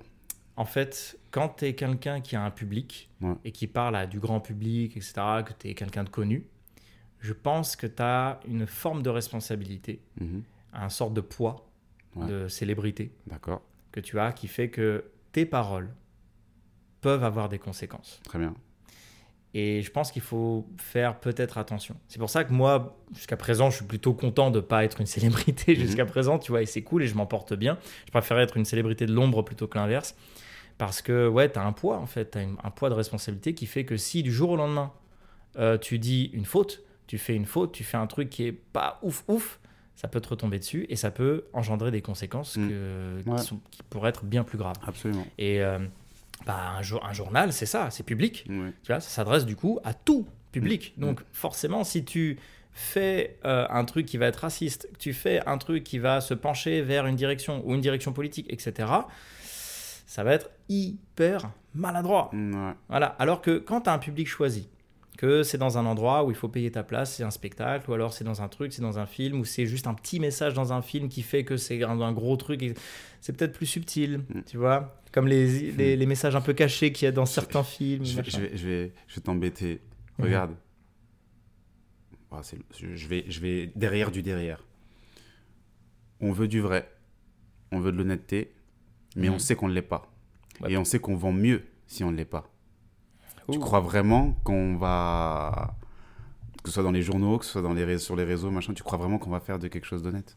[0.56, 3.10] En fait, quand tu es quelqu'un qui a un public
[3.44, 5.14] et qui parle à du grand public, etc.,
[5.46, 6.46] que tu es quelqu'un de connu,
[7.22, 10.44] je pense que tu as une forme de responsabilité, Mhm.
[10.74, 11.68] un sorte de poids
[12.16, 13.12] de célébrité
[13.92, 15.90] que tu as qui fait que tes paroles
[17.06, 18.20] peuvent avoir des conséquences.
[18.26, 18.54] très bien.
[19.54, 21.96] Et je pense qu'il faut faire peut-être attention.
[22.10, 25.00] C'est pour ça que moi, jusqu'à présent, je suis plutôt content de ne pas être
[25.00, 25.80] une célébrité Mhm.
[25.86, 27.78] jusqu'à présent, tu vois, et c'est cool et je m'en porte bien.
[28.08, 30.16] Je préfère être une célébrité de l'ombre plutôt que l'inverse.
[30.78, 33.54] Parce que, ouais, tu as un poids, en fait, tu as un poids de responsabilité
[33.54, 34.92] qui fait que si du jour au lendemain,
[35.58, 38.52] euh, tu dis une faute, tu fais une faute, tu fais un truc qui est
[38.52, 39.60] pas ouf, ouf,
[39.96, 43.38] ça peut te retomber dessus et ça peut engendrer des conséquences que- Ouais.
[43.38, 44.76] qui, sont- qui pourraient être bien plus graves.
[44.86, 45.26] Absolument.
[45.38, 45.80] Et euh,
[46.46, 48.46] bah, un, jour, un journal, c'est ça, c'est public.
[48.50, 48.72] Ouais.
[48.84, 50.94] Tu vois, ça s'adresse du coup à tout public.
[50.98, 51.02] Mm.
[51.02, 52.38] Donc forcément, si tu
[52.72, 56.22] fais euh, un truc qui va être raciste, que tu fais un truc qui va
[56.22, 58.90] se pencher vers une direction ou une direction politique, etc.,
[60.08, 62.30] ça va être hyper maladroit.
[62.34, 62.74] Ouais.
[62.90, 63.08] Voilà.
[63.20, 64.70] Alors que quand tu as un public choisi,
[65.18, 67.94] que c'est dans un endroit où il faut payer ta place, c'est un spectacle, ou
[67.94, 70.54] alors c'est dans un truc, c'est dans un film, ou c'est juste un petit message
[70.54, 72.62] dans un film qui fait que c'est un, un gros truc.
[73.22, 74.42] C'est peut-être plus subtil, Mm.
[74.46, 77.64] tu vois, comme les, les, les messages un peu cachés qu'il y a dans certains
[77.64, 78.04] films.
[78.06, 79.82] Je vais, je vais, je vais, je vais t'embêter.
[80.20, 80.26] Mhm.
[80.26, 80.56] Regarde.
[82.32, 82.42] Ah,
[82.78, 84.62] je, vais, je vais derrière du derrière.
[86.20, 86.92] On veut du vrai.
[87.72, 88.54] On veut de l'honnêteté.
[89.16, 89.36] Mais Mhm.
[89.36, 90.12] on sait qu'on ne l'est pas.
[90.60, 90.74] Ouais.
[90.74, 92.52] Et on sait qu'on vend mieux si on ne l'est pas.
[93.50, 95.78] Tu crois vraiment qu'on va.
[96.62, 98.74] Que ce soit dans les journaux, que ce soit dans les sur les réseaux, machin,
[98.74, 100.36] tu crois vraiment qu'on va faire de quelque chose d'honnête?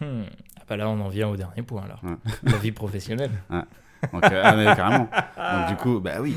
[0.00, 0.22] Hmm.
[0.60, 2.04] Ah bah là, on en vient au dernier point, alors.
[2.04, 2.16] Ouais.
[2.44, 3.32] La vie professionnelle.
[4.12, 5.08] Donc, euh, ah, mais carrément.
[5.36, 6.36] Donc, du coup, bah oui.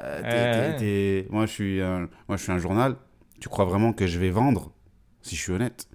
[0.00, 0.78] Euh, t'es- Ouais, t'es-
[1.24, 2.08] t'es- Moi, je suis un...
[2.28, 2.96] moi, je suis un journal.
[3.40, 4.72] Tu crois vraiment que je vais vendre?
[5.22, 5.88] Si je suis honnête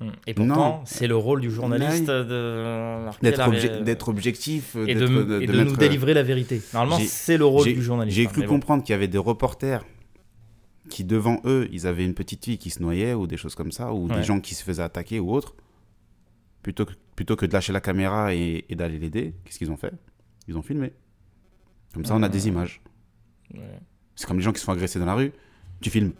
[0.00, 0.08] Hmm.
[0.26, 0.80] Et pourtant, Non.
[0.86, 4.74] c'est le rôle du journaliste de marquer D'être la- obje- d'être objectif.
[4.88, 6.60] et de, d'être- et de mettre- nous délivrer la vérité.
[6.74, 8.16] Normalement, J'ai- c'est le rôle j'ai- du journaliste.
[8.16, 8.54] J'ai hein, cru mais bon.
[8.54, 9.84] comprendre qu'il y avait des reporters
[10.90, 13.70] qui, devant eux, ils avaient une petite fille qui se noyait ou des choses comme
[13.70, 14.16] ça, ou Ouais.
[14.16, 15.54] des gens qui se faisaient attaquer ou autre.
[16.64, 19.76] Plutôt que, plutôt que de lâcher la caméra et, et d'aller l'aider, qu'est-ce qu'ils ont
[19.76, 19.92] fait?
[20.48, 20.92] Ils ont filmé.
[21.92, 22.80] Comme ça, on a des images.
[23.54, 23.78] Ouais.
[24.16, 25.30] C'est comme les gens qui se font agresser dans la rue.
[25.82, 26.12] Tu filmes.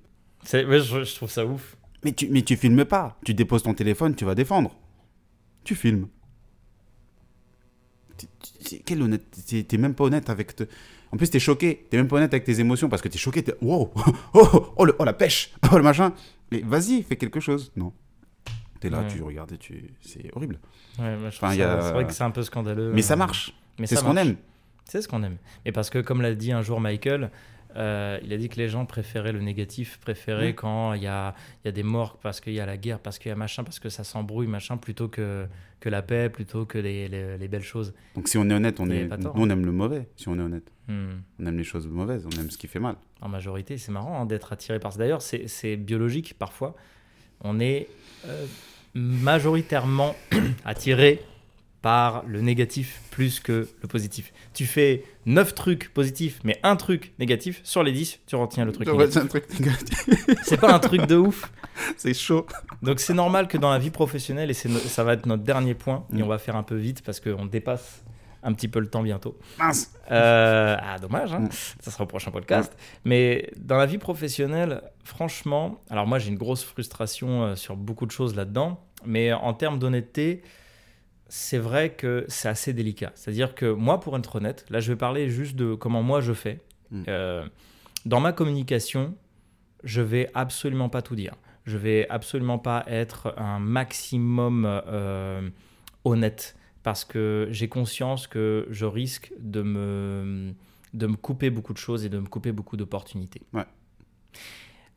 [0.44, 1.76] C'est- ouais, je, je trouve ça ouf.
[2.04, 3.18] Mais tu, mais tu filmes pas.
[3.24, 4.76] Tu déposes ton téléphone, tu vas défendre.
[5.64, 6.08] Tu filmes.
[8.84, 9.64] Quelle honnêteté.
[9.64, 10.54] T'es même pas honnête avec.
[10.54, 10.64] te-
[11.10, 11.86] En plus, t'es choqué.
[11.90, 13.42] T'es même pas honnête avec tes émotions parce que t'es choqué.
[13.42, 13.54] T'es...
[13.62, 13.92] Wow
[14.34, 16.12] oh, oh, le- oh, la pêche Oh, le machin
[16.52, 17.72] Mais vas-y, fais quelque chose.
[17.76, 17.92] Non.
[18.84, 19.08] T'es là, Ouais.
[19.08, 19.90] tu regardes et tu...
[20.00, 20.58] C'est horrible.
[20.98, 22.92] Ouais, Enfin, a- C'est vrai que c'est un peu scandaleux.
[22.92, 23.52] Mais ça marche.
[23.78, 24.36] Mais C'est ce qu'on aime.
[24.84, 25.36] C'est ce qu'on aime.
[25.64, 27.30] Et parce que, comme l'a dit un jour Michael,
[27.76, 31.34] euh, il a dit que les gens préféraient le négatif, préféraient quand il y a,
[31.64, 33.64] y a des morts, parce qu'il y a la guerre, parce qu'il y a machin,
[33.64, 35.46] parce que ça s'embrouille, machin, plutôt que,
[35.80, 37.92] que la paix, plutôt que les, les, les belles choses.
[38.14, 39.06] Donc si on est honnête, on est...
[39.18, 40.06] nous on aime le mauvais.
[40.16, 40.70] Si on est honnête.
[40.86, 41.14] Hmm.
[41.40, 42.26] On aime les choses mauvaises.
[42.26, 42.94] On aime ce qui fait mal.
[43.22, 44.98] En majorité, c'est marrant hein, d'être attiré par ça.
[44.98, 46.76] D'ailleurs, c'est c'est biologique parfois.
[47.40, 47.88] On est
[48.26, 48.44] euh,
[48.94, 50.14] majoritairement
[50.64, 51.20] attiré
[51.82, 54.32] par le négatif plus que le positif.
[54.54, 58.72] Tu fais 9 trucs positifs, mais un truc négatif, sur les 10, tu retiens le
[58.72, 59.12] truc négatif.
[59.12, 60.06] c'est un truc négatif.
[60.44, 61.50] C'est pas un truc de ouf.
[61.98, 62.46] C'est chaud.
[62.82, 65.74] Donc c'est normal que dans la vie professionnelle, et no- ça va être notre dernier
[65.74, 66.22] point, et Mm.
[66.22, 68.03] on va faire un peu vite parce qu'on dépasse
[68.44, 69.36] un petit peu le temps bientôt.
[69.58, 69.92] Mince.
[70.10, 71.40] Euh, ah, dommage, hein.
[71.40, 71.48] Mm.
[71.80, 72.76] ça sera au prochain podcast.
[73.04, 78.06] Mais dans la vie professionnelle, franchement, alors moi j'ai une grosse frustration euh, sur beaucoup
[78.06, 80.42] de choses là-dedans, mais en termes d'honnêteté,
[81.28, 83.12] c'est vrai que c'est assez délicat.
[83.14, 86.32] C'est-à-dire que moi, pour être honnête, là je vais parler juste de comment moi je
[86.32, 86.60] fais.
[86.90, 87.02] Mm.
[87.08, 87.46] Euh,
[88.04, 89.14] dans ma communication,
[89.82, 91.34] je vais absolument pas tout dire.
[91.64, 95.48] Je vais absolument pas être un maximum euh,
[96.04, 100.52] honnête parce que j'ai conscience que je risque de me,
[100.92, 103.42] de me couper beaucoup de choses et de me couper beaucoup d'opportunités.
[103.52, 103.64] Ouais.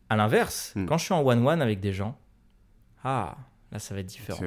[0.09, 0.85] À l'inverse, Mm.
[0.85, 2.17] quand je suis en one-one avec des gens,
[3.03, 3.35] ah,
[3.71, 4.39] là ça va être différent.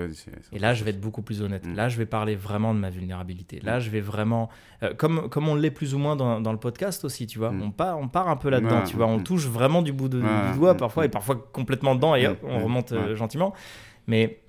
[0.53, 1.67] Et là, je vais être beaucoup plus honnête.
[1.67, 1.75] Mm.
[1.75, 3.61] Là, je vais parler vraiment de ma vulnérabilité.
[3.61, 4.49] Là, je vais vraiment.
[4.83, 7.51] euh, comme, comme on l'est plus ou moins dans, dans le podcast aussi, tu vois.
[7.51, 9.07] On, part, on part un peu là-dedans, Ouais, tu vois.
[9.07, 12.27] On touche vraiment du bout de, Ouais, du doigt parfois, et parfois complètement dedans, et
[12.27, 13.53] hop, on remonte euh, gentiment.
[14.07, 14.41] Mais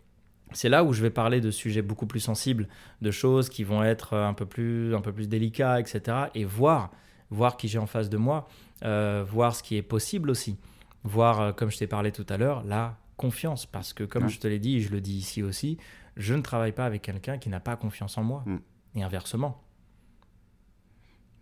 [0.54, 2.68] c'est là où je vais parler de sujets beaucoup plus sensibles,
[3.02, 6.26] de choses qui vont être euh, un peu plus, un peu plus délicats, etc.
[6.36, 6.92] Et voir,
[7.30, 8.48] voir qui j'ai en face de moi,
[8.84, 10.58] euh, voir ce qui est possible aussi.
[11.04, 13.66] Voir, euh, comme je t'ai parlé tout à l'heure, la confiance.
[13.66, 14.30] Parce que, comme Ouais.
[14.30, 15.78] je te l'ai dit, et je le dis ici aussi,
[16.18, 18.44] je ne travaille pas avec quelqu'un qui n'a pas confiance en moi.
[18.46, 18.58] Mm.
[18.96, 19.64] Et inversement.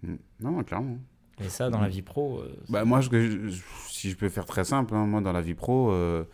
[0.03, 0.15] Mm.
[0.41, 0.97] Non, clairement.
[1.41, 1.83] Et ça, dans Mm.
[1.83, 3.09] la vie pro, euh, Bah, moi, je-
[3.49, 6.25] je- si je peux faire très simple, hein, moi, dans la vie pro, euh,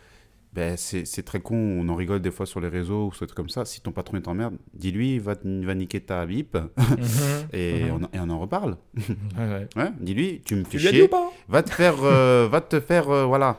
[0.56, 1.54] ben, c'est très con.
[1.56, 3.64] On en rigole des fois sur les réseaux ou trucs comme ça.
[3.66, 6.56] Si ton patron est t'emmerde, dis-lui, va, va niquer ta bip
[7.52, 7.90] et, Mhm.
[7.92, 8.76] on, en- et on en reparle.
[8.96, 9.04] ouais,
[9.38, 9.68] ouais.
[9.76, 11.02] Ouais, dis-lui, tu me fais chier.
[11.02, 11.30] ou pas?
[11.48, 13.58] Va te faire, euh, va te faire, euh, voilà.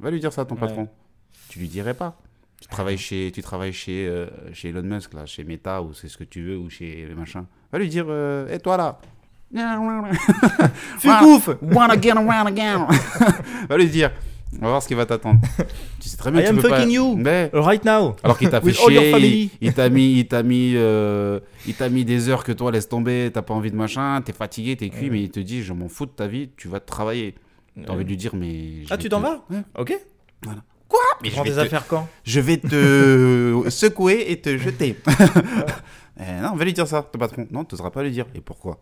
[0.00, 0.60] Va lui dire ça à ton Ouais.
[0.60, 0.88] patron.
[1.48, 2.16] Tu lui dirais pas.
[2.60, 6.08] Tu travailles chez, tu travailles chez, euh, chez Elon Musk là, chez Meta ou c'est
[6.08, 7.46] ce que tu veux ou chez machin.
[7.72, 8.06] Va lui dire,
[8.50, 8.98] et toi là?
[10.98, 12.86] Fais ouf Wanna get around again.
[13.68, 14.10] va lui dire.
[14.56, 15.40] On va voir ce qui va t'attendre.
[16.00, 16.40] tu sais très bien.
[16.40, 17.16] I tu am peux pas- fucking you.
[17.16, 20.72] Mais- Right now alors qu'il t'a fait chier, il, il t'a mis, il t'a mis,
[20.74, 24.20] euh, il t'a mis des heures que toi laisse tomber, t'as pas envie de machin,
[24.24, 25.10] t'es fatigué, t'es cuit, Ouais.
[25.10, 27.34] mais il te dit je m'en fous de ta vie, tu vas travailler.
[27.86, 28.84] T'as envie de lui dire mais.
[28.90, 29.62] Ah, tu t'en te- vas Ouais.
[29.78, 29.94] Ok.
[30.42, 30.60] Voilà.
[30.88, 34.96] Quoi Mais je prends te- affaires quand Je vais te secouer et te jeter.
[36.20, 37.46] Eh non, va lui dire ça, ton patron.
[37.50, 38.26] Non, tu n'oseras pas lui dire.
[38.34, 38.80] Et pourquoi?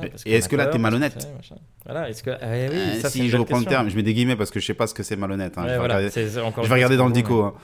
[0.00, 1.28] Ouais, est-ce a que là, parce que malhonnête.
[1.84, 2.30] Voilà, est-ce que.
[2.30, 3.70] Ah, oui, Euh, ça, Si je reprends le question.
[3.70, 5.56] terme, je mets des guillemets parce que je sais pas ce que c'est malhonnête.
[5.58, 5.62] hein.
[5.62, 7.42] Ouais, je vais voilà, regarder, je vais regarder dans le dico.
[7.42, 7.54] hein.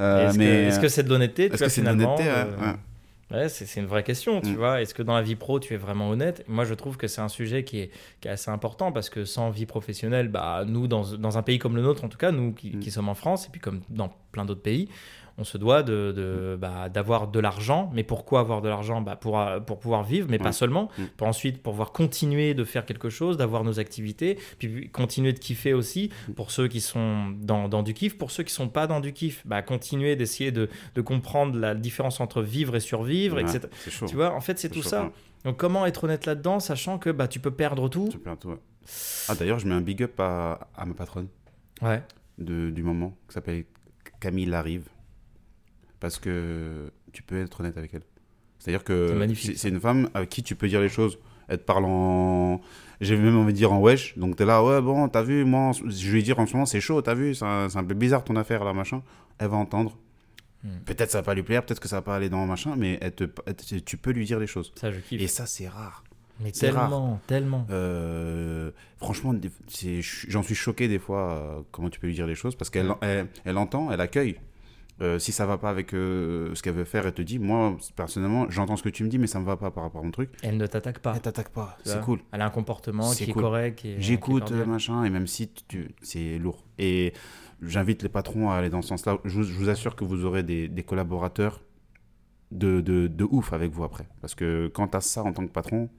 [0.00, 2.24] Euh, Est-ce que- mais est-ce que c'est de l'honnêteté est-ce tu que c'est de l'honnêteté
[2.26, 2.44] euh.
[3.32, 4.54] Ouais, c'est c'est une vraie question, tu Mm.
[4.56, 4.80] vois.
[4.82, 6.44] Est-ce que dans la vie pro, tu es vraiment honnête?
[6.46, 9.24] Moi, je trouve que c'est un sujet qui est, qui est assez important parce que
[9.24, 12.30] sans vie professionnelle, bah, nous, dans, dans un pays comme le nôtre, en tout cas,
[12.30, 12.78] nous qui, Mm.
[12.80, 14.88] qui sommes en France, et puis comme dans plein d'autres pays,
[15.38, 17.90] on se doit de, de- bah, d'avoir de l'argent.
[17.94, 19.00] Mais pourquoi avoir de l'argent?
[19.02, 20.88] Bah, pour, euh, pour pouvoir vivre, mais pas seulement.
[20.98, 21.02] Mm.
[21.16, 25.74] Pour ensuite pouvoir continuer de faire quelque chose, d'avoir nos activités, puis continuer de kiffer
[25.74, 26.32] aussi Mm.
[26.32, 28.16] pour ceux qui sont dans, dans du kiff.
[28.16, 31.74] Pour ceux qui sont pas dans du kiff, bah, continuer d'essayer de, de comprendre la
[31.74, 33.60] différence entre vivre et survivre, Ouais, etc.
[34.06, 35.10] Tu vois, en fait, c'est tout chaud, ça.
[35.44, 38.08] Donc, comment être honnête là-dedans, sachant que bah, tu peux perdre tout?
[38.10, 38.58] C'est plein tout, ouais.
[39.28, 41.28] Ah, d'ailleurs, je mets un big up à, à ma patronne
[41.82, 42.02] Ouais.
[42.38, 43.64] de, du moment, qui s'appelle
[44.20, 44.88] Camille Larive.
[46.00, 48.02] Parce que tu peux être honnête avec elle.
[48.58, 51.18] C'est-à-dire C'est que magnifique, c'est une femme avec qui tu peux dire les choses.
[51.48, 52.60] Elle te parle en.
[53.00, 54.16] J'ai même envie de dire en wesh.
[54.18, 56.80] Donc t'es là, ouais, bon, t'as vu, moi, je lui dire en ce moment, c'est
[56.80, 59.02] chaud, t'as vu, c'est un, un peu bizarre ton affaire là, machin.
[59.38, 59.96] Elle va entendre.
[60.64, 60.78] Hmm.
[60.86, 62.98] Peut-être ça va pas lui plaire, peut-être que ça va pas aller dans machin, mais
[63.00, 64.72] elle te, elle te- tu peux lui dire les choses.
[64.74, 65.20] Ça, je kiffe.
[65.20, 66.02] Et ça, c'est rare.
[66.40, 66.88] Mais c'est rare.
[66.90, 67.66] tellement, tellement.
[67.70, 69.34] Euh, franchement,
[70.28, 72.90] j'en suis choqué des fois euh, comment tu peux lui dire les choses parce qu'elle
[73.02, 74.36] elle, elle entend, elle accueille.
[75.02, 77.76] Euh, si ça va pas avec euh, ce qu'elle veut faire, elle te dit Moi,
[77.96, 80.04] personnellement, j'entends ce que tu me dis, mais ça me va pas par rapport à
[80.04, 80.30] mon truc.
[80.42, 81.12] Elle ne t'attaque pas.
[81.14, 82.20] Elle t'attaque pas, c'est cool.
[82.32, 83.42] Elle a un comportement qui est cool.
[83.42, 83.78] correct.
[83.78, 86.64] qui est- est J'écoute, euh, machin, et même si tu, c'est lourd.
[86.78, 87.12] Et
[87.60, 89.18] j'invite les patrons à aller dans ce sens-là.
[89.24, 91.60] Je, vous- je vous assure que vous aurez des, des collaborateurs
[92.50, 94.06] de, de, de ouf avec vous après.
[94.22, 95.90] Parce que quand tu as ça en tant que patron,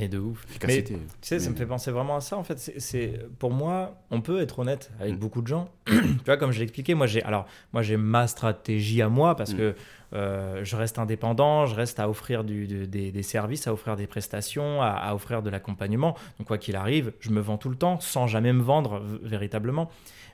[0.00, 0.44] Mais de ouf.
[0.48, 0.94] efficacité.
[0.94, 2.36] Tu sais, ça me Mais- fait penser vraiment à ça.
[2.36, 5.18] En fait, c'est- pour moi, on peut être honnête avec Mm.
[5.18, 5.70] beaucoup de gens.
[5.86, 5.92] tu
[6.26, 9.52] vois, comme je l'ai expliqué, moi j'ai alors moi j'ai ma stratégie à moi parce
[9.52, 9.56] Mm.
[9.56, 9.74] que
[10.12, 14.06] euh, je reste indépendant, je reste à offrir du, des, des services, à offrir des
[14.08, 16.16] prestations, à, à offrir de l'accompagnement.
[16.38, 19.88] Donc quoi qu'il arrive, je me vends tout le temps sans jamais me vendre véritablement.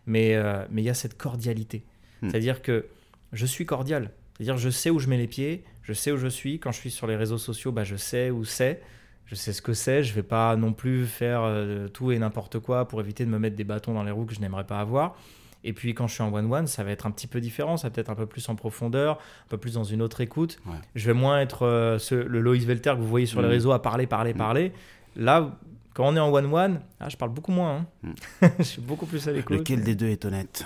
[0.07, 1.83] Mais euh, mais il y a cette cordialité,
[2.23, 2.31] Mm.
[2.31, 2.87] c'est-à-dire que
[3.33, 4.11] je suis cordial.
[4.37, 6.59] C'est-à-dire je sais où je mets les pieds, je sais où je suis.
[6.61, 8.81] Quand je suis sur les réseaux sociaux, bah, je sais où c'est
[9.27, 12.59] je sais ce que c'est, je vais pas non plus faire euh, tout et n'importe
[12.61, 14.79] quoi pour éviter de me mettre des bâtons dans les roues que je n'aimerais pas
[14.81, 15.17] avoir.
[15.65, 17.89] Et puis quand je suis en one-one, ça va être un petit peu différent, ça
[17.89, 20.59] va peut-être un peu plus en profondeur, un peu plus dans une autre écoute.
[20.67, 20.77] Ouais.
[20.95, 23.53] Je vais moins être euh, ce- le Loïs Velter que vous voyez sur les Mhm.
[23.53, 24.39] réseaux à parler, parler, Mhm.
[24.39, 24.73] parler.
[25.17, 25.57] Là,
[25.97, 27.87] quand on est en one-one, ah, je parle beaucoup moins.
[28.05, 28.13] hein.
[28.43, 28.51] Mhm.
[28.59, 29.57] je suis beaucoup plus à l'écoute.
[29.57, 30.63] Lequel des deux est honnête?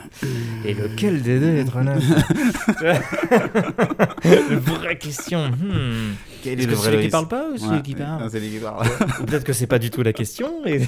[0.64, 2.02] Et lequel des deux est honnête?
[4.50, 5.48] Vraie question.
[5.50, 6.14] Hmm.
[6.42, 7.82] Quel Est-ce que c'est celui qui parle pas ou celui Ouais.
[7.82, 8.28] qui parle?
[8.30, 8.86] C'est lui qui parle.
[9.26, 10.64] peut-être que c'est pas du tout la question.
[10.66, 10.80] et-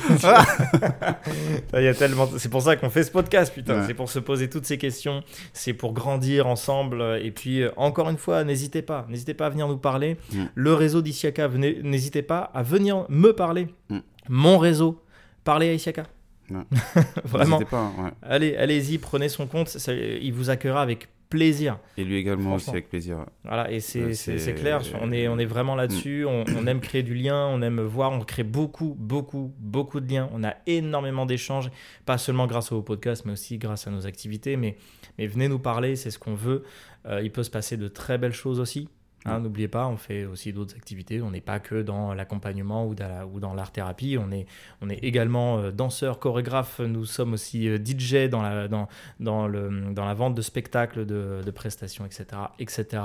[1.74, 2.28] Il y a tellement...
[2.38, 3.80] C'est pour ça qu'on fait ce podcast, putain.
[3.80, 3.86] Ouais.
[3.86, 5.22] C'est pour se poser toutes ces questions.
[5.52, 7.20] C'est pour grandir ensemble.
[7.22, 9.06] Et puis, euh, encore une fois, n'hésitez pas.
[9.08, 10.16] N'hésitez pas à venir nous parler.
[10.32, 10.44] Mm.
[10.54, 13.68] Le réseau d'Isiaka, venez- n'hésitez pas à venir me parler.
[13.90, 13.98] Mm.
[14.28, 15.02] Mon réseau,
[15.44, 16.04] parlez à Isiaka.
[16.50, 16.60] Ouais.
[17.24, 17.60] Vraiment.
[17.60, 18.10] Pas, ouais.
[18.22, 19.68] Allez, allez-y, prenez son compte.
[19.68, 21.78] ça- il vous accueillera avec plaisir.
[21.96, 23.24] Et lui également aussi avec plaisir.
[23.42, 27.14] Voilà, et c'est clair, on est, on est vraiment là-dessus, on, on aime créer du
[27.14, 31.70] lien, on aime voir, on crée beaucoup, beaucoup, beaucoup de liens, on a énormément d'échanges,
[32.04, 34.76] pas seulement grâce au podcast, mais aussi grâce à nos activités, mais,
[35.16, 36.64] mais venez nous parler, c'est ce qu'on veut,
[37.06, 38.88] Euh, il peut se passer de très belles choses aussi.
[39.24, 41.20] Hein, N'oubliez pas, on fait aussi d'autres activités.
[41.22, 44.16] On n'est pas que dans l'accompagnement ou dans la- ou dans l'art-thérapie.
[44.18, 44.46] On est,
[44.80, 46.80] on est également euh, danseur, chorégraphe.
[46.80, 48.88] Nous sommes aussi euh, DJ dans la, dans,
[49.20, 52.26] dans, le, dans la vente de spectacles, de, de prestations, etc.
[52.58, 53.02] etc.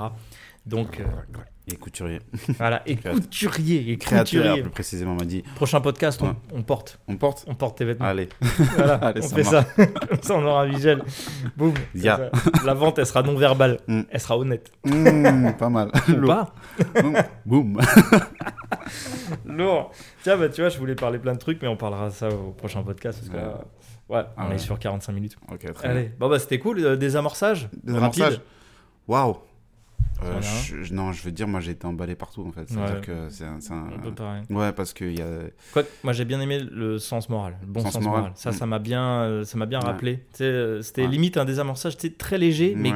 [0.66, 1.04] Donc euh,
[1.66, 2.20] Et couturier.
[2.58, 3.20] voilà, et Créateur.
[3.22, 4.62] couturier, et Créateur, couturier.
[4.62, 5.42] plus précisément, m'a dit.
[5.54, 6.32] Prochain podcast, on, Ouais.
[6.52, 8.06] on porte, On porte on porte tes vêtements.
[8.06, 8.28] Allez.
[8.76, 9.64] Voilà, Allez, on ça fait ça.
[9.64, 9.86] Comme
[10.22, 11.02] ça, on aura un visuel.
[11.56, 11.72] Boum.
[12.64, 13.78] La vente, elle sera non verbale.
[13.86, 14.02] Mm.
[14.10, 14.70] Elle sera honnête.
[14.84, 15.90] Mmh, pas mal.
[16.08, 16.34] Ou Lourd.
[16.34, 16.54] pas
[17.46, 17.80] Boum.
[19.46, 19.92] Lourd.
[20.22, 22.52] Tiens, bah, tu vois, je voulais parler plein de trucs, mais on parlera ça au
[22.52, 23.18] prochain podcast.
[23.20, 23.64] Parce que là,
[24.08, 25.36] ouais, on Ah est sur 45 minutes.
[25.50, 26.12] Ok, très Allez, bien.
[26.18, 26.78] bon, bah, c'était cool.
[26.80, 28.22] euh, Des rapide.
[28.22, 28.40] amorçages
[29.06, 29.36] Waouh
[30.20, 30.40] Euh, Voilà.
[30.40, 32.68] je- je- non, je veux dire, moi j'ai été emballé partout en fait.
[32.68, 33.00] C'est-à-dire Ouais.
[33.00, 33.58] que c'est un.
[33.70, 34.42] un- Un peu pareil.
[34.50, 35.28] Ouais, parce qu'il y a.
[35.72, 38.18] Quoi que, moi j'ai bien aimé le sens moral, le bon Sens sens, moral.
[38.20, 38.32] moral.
[38.34, 38.52] Ça, Mm.
[38.54, 39.86] ça m'a bien, euh, ça m'a bien Ouais.
[39.86, 40.24] rappelé.
[40.40, 41.08] Euh, C'était Ouais.
[41.08, 42.92] limite un désamorçage, c'était très léger, mais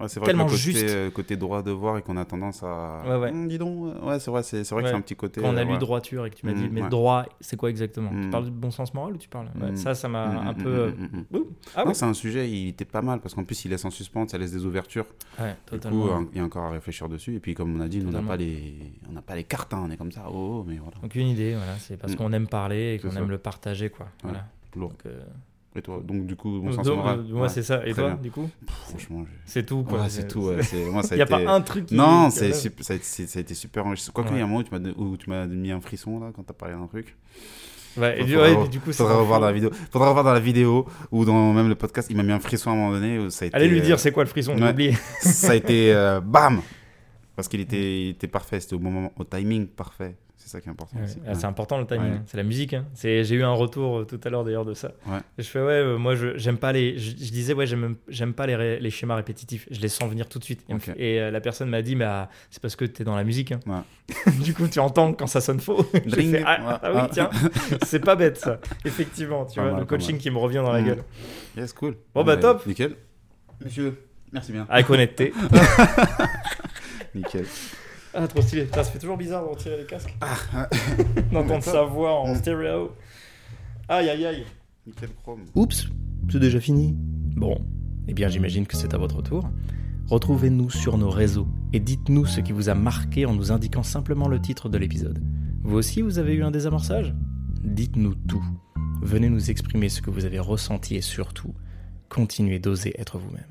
[0.00, 0.08] Ouais.
[0.08, 0.84] C'est vrai tellement que le côté, juste.
[0.88, 3.02] euh, côté droit de voir et qu'on a tendance à.
[3.06, 3.30] Ouais, ouais.
[3.30, 5.40] Hum, dis donc, euh, ouais, c'est vrai, c'est c'est vrai que c'est un petit côté.
[5.40, 7.56] quand on a euh, lu droiture et que tu m'as dit, Mm, mais droit, c'est
[7.56, 8.10] quoi exactement?
[8.10, 8.30] Tu Mm.
[8.30, 9.48] parles du bon sens moral ou tu parles?
[9.74, 10.84] Ça, ça m'a Hum, un hum, peu.
[10.98, 11.44] hum, hum, hum.
[11.74, 13.90] Ah Non, c'est un sujet, il était pas mal parce qu'en plus il laisse en
[13.90, 15.06] suspens, ça laisse des ouvertures.
[15.40, 17.34] Ouais, Du coup, hein, il y a encore à réfléchir dessus.
[17.36, 18.74] Et puis, comme on a dit, nous, on n'a pas les,
[19.08, 20.26] on pas les cartes, hein, on est comme ça.
[20.28, 20.96] Oh, oh, mais voilà.
[21.02, 21.76] Aucune idée, voilà.
[21.78, 24.06] C'est parce qu'on aime parler et qu'on aime le partager, quoi.
[24.22, 24.46] Voilà.
[24.76, 25.22] Donc, euh,
[25.76, 27.20] Et toi, donc du coup, bon donc, moral.
[27.20, 27.48] euh, moi, Ouais.
[27.48, 27.86] c'est ça.
[27.86, 28.16] Et très toi, bien.
[28.22, 30.00] du coup Pff, Franchement, C'est tout, quoi.
[30.02, 30.40] Ouais, c'est tout.
[30.40, 30.56] ouais,
[30.90, 31.44] Moi, ça Il n'y a été.
[31.44, 31.94] pas un truc qui.
[31.94, 34.10] Non, ça, a ça a été super enrichissant.
[34.12, 36.18] Quoique, il y a un moment où tu m'as, où tu m'as mis un frisson
[36.20, 37.16] là quand t'as parlé d'un truc?
[37.96, 39.70] Ouais, et, Faudra du, ouais, et du coup, Faudra revoir dans la vidéo.
[39.92, 42.08] Faudra revoir dans la vidéo ou dans même le podcast.
[42.10, 43.18] Il m'a mis un frisson à un moment donné.
[43.18, 44.70] Où ça a été, Allez lui euh, dire c'est quoi le frisson, ouais.
[44.70, 44.96] oublié.
[45.20, 46.60] ça a été euh, bam.
[47.36, 50.16] Parce qu'il était, il était parfait, c'était au moment, au timing parfait.
[50.48, 50.96] C'est ça qui est important.
[50.96, 51.18] Ouais, aussi.
[51.26, 52.16] ah, C'est important le timing, Ouais.
[52.16, 52.22] hein.
[52.26, 52.72] c'est la musique.
[52.72, 52.86] hein.
[52.94, 54.92] C'est- J'ai eu un retour euh, tout à l'heure d'ailleurs de ça.
[55.06, 55.18] Ouais.
[55.36, 56.96] Je fais ouais, euh, moi j'aime pas les.
[56.96, 59.68] Je, je disais ouais, j'aime j'aime pas les, ré- les schémas répétitifs.
[59.70, 60.64] Je les sens venir tout de suite.
[60.96, 63.52] Et, euh, la personne m'a dit mais ah, c'est parce que t'es dans la musique.
[63.52, 63.60] hein.
[63.66, 64.32] Ouais.
[64.42, 65.84] du coup tu entends quand ça sonne faux.
[65.94, 66.42] Ah, Ouais.
[66.46, 67.08] ah oui Ah.
[67.12, 67.30] tiens,
[67.84, 68.58] c'est pas bête ça.
[68.86, 70.86] Effectivement, tu vois mal, le coaching qui me revient dans la Mm.
[70.86, 71.02] gueule.
[71.58, 71.94] Yes, cool.
[72.14, 72.64] Bon, bah, top.
[72.66, 72.94] Nickel.
[73.62, 74.00] Monsieur,
[74.32, 74.66] merci bien.
[74.70, 75.34] Avec honnêteté.
[77.14, 77.44] Nickel.
[78.20, 78.64] Ah trop stylé.
[78.64, 80.16] Putain, ça fait toujours bizarre de retirer les casques.
[80.20, 80.68] Ah,
[81.32, 82.90] D'entendre sa voix en stéréo.
[83.88, 84.44] Aïe aïe aïe.
[84.88, 85.44] Nickel chrome.
[85.54, 85.88] Oups,
[86.28, 86.96] c'est déjà fini.
[86.96, 87.56] Bon,
[88.08, 89.48] eh bien j'imagine que c'est à votre tour.
[90.08, 94.26] Retrouvez-nous sur nos réseaux et dites-nous ce qui vous a marqué en nous indiquant simplement
[94.26, 95.22] le titre de l'épisode.
[95.62, 97.14] Vous aussi, vous avez eu un désamorçage?
[97.62, 98.44] Dites-nous tout.
[99.00, 101.54] Venez nous exprimer ce que vous avez ressenti et surtout,
[102.08, 103.44] continuez d'oser être vous-même.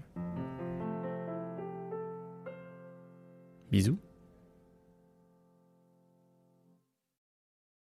[3.72, 3.98] Bisous.